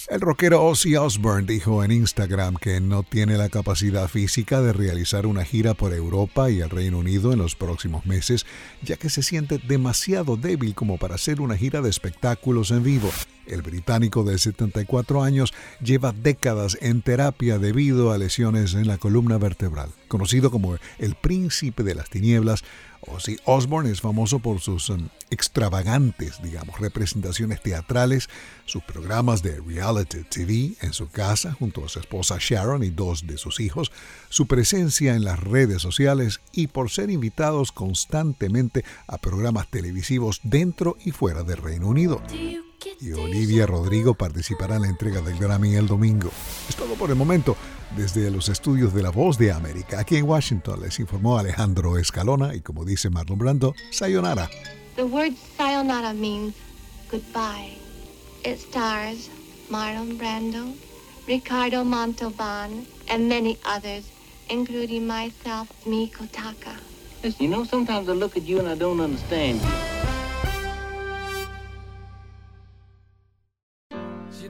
El 0.06 0.20
rockero 0.20 0.62
Ozzy 0.62 0.96
Osbourne 0.96 1.46
dijo 1.46 1.82
en 1.82 1.90
Instagram 1.90 2.56
que 2.56 2.78
no 2.78 3.04
tiene 3.04 3.38
la 3.38 3.48
capacidad 3.48 4.06
física 4.06 4.60
de 4.60 4.74
realizar 4.74 5.24
una 5.24 5.46
gira 5.46 5.72
por 5.72 5.94
Europa 5.94 6.50
y 6.50 6.60
el 6.60 6.68
Reino 6.68 6.98
Unido 6.98 7.32
en 7.32 7.38
los 7.38 7.54
próximos 7.54 8.04
meses, 8.04 8.44
ya 8.82 8.96
que 8.96 9.08
se 9.08 9.22
siente 9.22 9.56
demasiado 9.56 10.36
débil 10.36 10.74
como 10.74 10.98
para 10.98 11.14
hacer 11.14 11.40
una 11.40 11.56
gira 11.56 11.80
de 11.80 11.88
espectáculos 11.88 12.70
en 12.70 12.82
vivo. 12.82 13.10
El 13.46 13.62
británico 13.62 14.24
de 14.24 14.38
74 14.38 15.22
años 15.22 15.54
lleva 15.82 16.12
décadas 16.12 16.78
en 16.80 17.02
terapia 17.02 17.58
debido 17.58 18.12
a 18.12 18.18
lesiones 18.18 18.74
en 18.74 18.86
la 18.86 18.98
columna 18.98 19.38
vertebral. 19.38 19.90
Conocido 20.08 20.50
como 20.50 20.76
el 20.98 21.14
príncipe 21.14 21.82
de 21.82 21.94
las 21.94 22.10
tinieblas, 22.10 22.64
Ozzy 23.06 23.38
Osbourne 23.44 23.90
es 23.90 24.00
famoso 24.00 24.38
por 24.38 24.60
sus 24.60 24.88
um, 24.88 25.08
extravagantes, 25.30 26.42
digamos, 26.42 26.78
representaciones 26.80 27.60
teatrales, 27.60 28.28
sus 28.64 28.82
programas 28.82 29.42
de 29.42 29.60
reality 29.60 30.24
TV 30.24 30.74
en 30.80 30.92
su 30.92 31.08
casa 31.08 31.52
junto 31.52 31.84
a 31.84 31.88
su 31.88 31.98
esposa 32.00 32.36
Sharon 32.38 32.82
y 32.82 32.90
dos 32.90 33.26
de 33.26 33.36
sus 33.36 33.60
hijos, 33.60 33.92
su 34.28 34.46
presencia 34.46 35.14
en 35.14 35.24
las 35.24 35.40
redes 35.40 35.82
sociales 35.82 36.40
y 36.52 36.68
por 36.68 36.90
ser 36.90 37.10
invitados 37.10 37.72
constantemente 37.72 38.84
a 39.06 39.18
programas 39.18 39.70
televisivos 39.70 40.40
dentro 40.42 40.96
y 41.04 41.10
fuera 41.10 41.42
del 41.42 41.58
Reino 41.58 41.88
Unido 41.88 42.22
y 43.00 43.12
Olivia 43.12 43.66
Rodrigo 43.66 44.14
participará 44.14 44.76
en 44.76 44.82
la 44.82 44.88
entrega 44.88 45.20
del 45.20 45.38
Grammy 45.38 45.74
el 45.74 45.86
domingo. 45.86 46.30
Es 46.68 46.76
todo 46.76 46.94
por 46.94 47.10
el 47.10 47.16
momento. 47.16 47.56
Desde 47.96 48.30
los 48.30 48.48
estudios 48.48 48.92
de 48.92 49.02
La 49.02 49.10
Voz 49.10 49.38
de 49.38 49.52
América, 49.52 50.00
aquí 50.00 50.16
en 50.16 50.24
Washington, 50.24 50.80
les 50.80 50.98
informó 50.98 51.38
Alejandro 51.38 51.96
Escalona 51.98 52.54
y 52.54 52.60
como 52.60 52.84
dice 52.84 53.10
Marlon 53.10 53.38
Brando, 53.38 53.74
sayonara. 53.90 54.50
The 54.96 55.04
word 55.04 55.34
sayonara 55.56 56.12
means 56.12 56.54
goodbye. 57.10 57.76
It 58.44 58.58
stars 58.58 59.30
Marlon 59.70 60.18
Brando, 60.18 60.74
Ricardo 61.26 61.84
Montalban, 61.84 62.86
and 63.08 63.28
many 63.28 63.58
others, 63.64 64.04
including 64.50 65.06
myself, 65.06 65.68
Miko 65.86 66.26
Taka. 66.32 66.76
Listen, 67.22 67.44
you 67.44 67.48
know, 67.48 67.64
sometimes 67.64 68.08
I 68.08 68.12
look 68.12 68.36
at 68.36 68.42
you 68.42 68.58
and 68.58 68.68
I 68.68 68.74
don't 68.74 69.00
understand 69.00 69.60
you. 69.60 70.13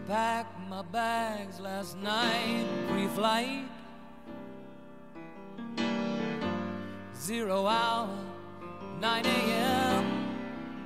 Packed 0.06 0.58
my 0.68 0.82
bags 0.82 1.60
last 1.60 1.96
night, 1.98 2.66
pre-flight. 2.90 3.68
Zero 7.16 7.66
hour, 7.66 8.08
9 9.00 9.26
a.m. 9.26 10.04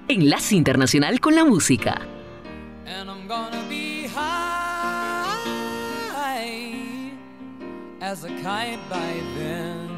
Enlace 0.08 0.54
Internacional 0.54 1.18
con 1.20 1.34
la 1.34 1.44
Música. 1.44 2.00
And 2.86 3.10
I'm 3.10 3.26
gonna 3.26 3.62
be 3.68 4.06
high 4.06 4.58
as 8.00 8.24
a 8.24 8.28
kite 8.42 8.78
by 8.88 9.20
then. 9.36 9.97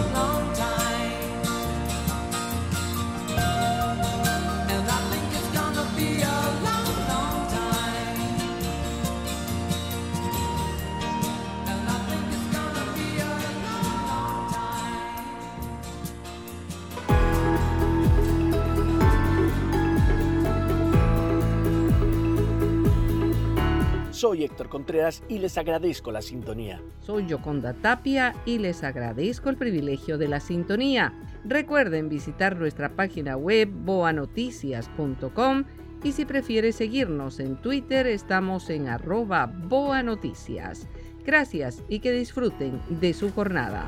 Soy 24.21 24.43
Héctor 24.43 24.69
Contreras 24.69 25.23
y 25.29 25.39
les 25.39 25.57
agradezco 25.57 26.11
la 26.11 26.21
sintonía. 26.21 26.79
Soy 26.99 27.25
Yoconda 27.25 27.73
Tapia 27.73 28.35
y 28.45 28.59
les 28.59 28.83
agradezco 28.83 29.49
el 29.49 29.57
privilegio 29.57 30.19
de 30.19 30.27
la 30.27 30.39
sintonía. 30.39 31.11
Recuerden 31.43 32.07
visitar 32.07 32.55
nuestra 32.55 32.89
página 32.95 33.35
web 33.35 33.67
boanoticias.com 33.71 35.63
y 36.03 36.11
si 36.11 36.25
prefiere 36.25 36.71
seguirnos 36.71 37.39
en 37.39 37.59
Twitter 37.63 38.05
estamos 38.05 38.69
en 38.69 38.89
arroba 38.89 39.47
boanoticias. 39.47 40.87
Gracias 41.25 41.81
y 41.89 41.97
que 41.97 42.11
disfruten 42.11 42.79
de 42.91 43.15
su 43.15 43.31
jornada. 43.31 43.87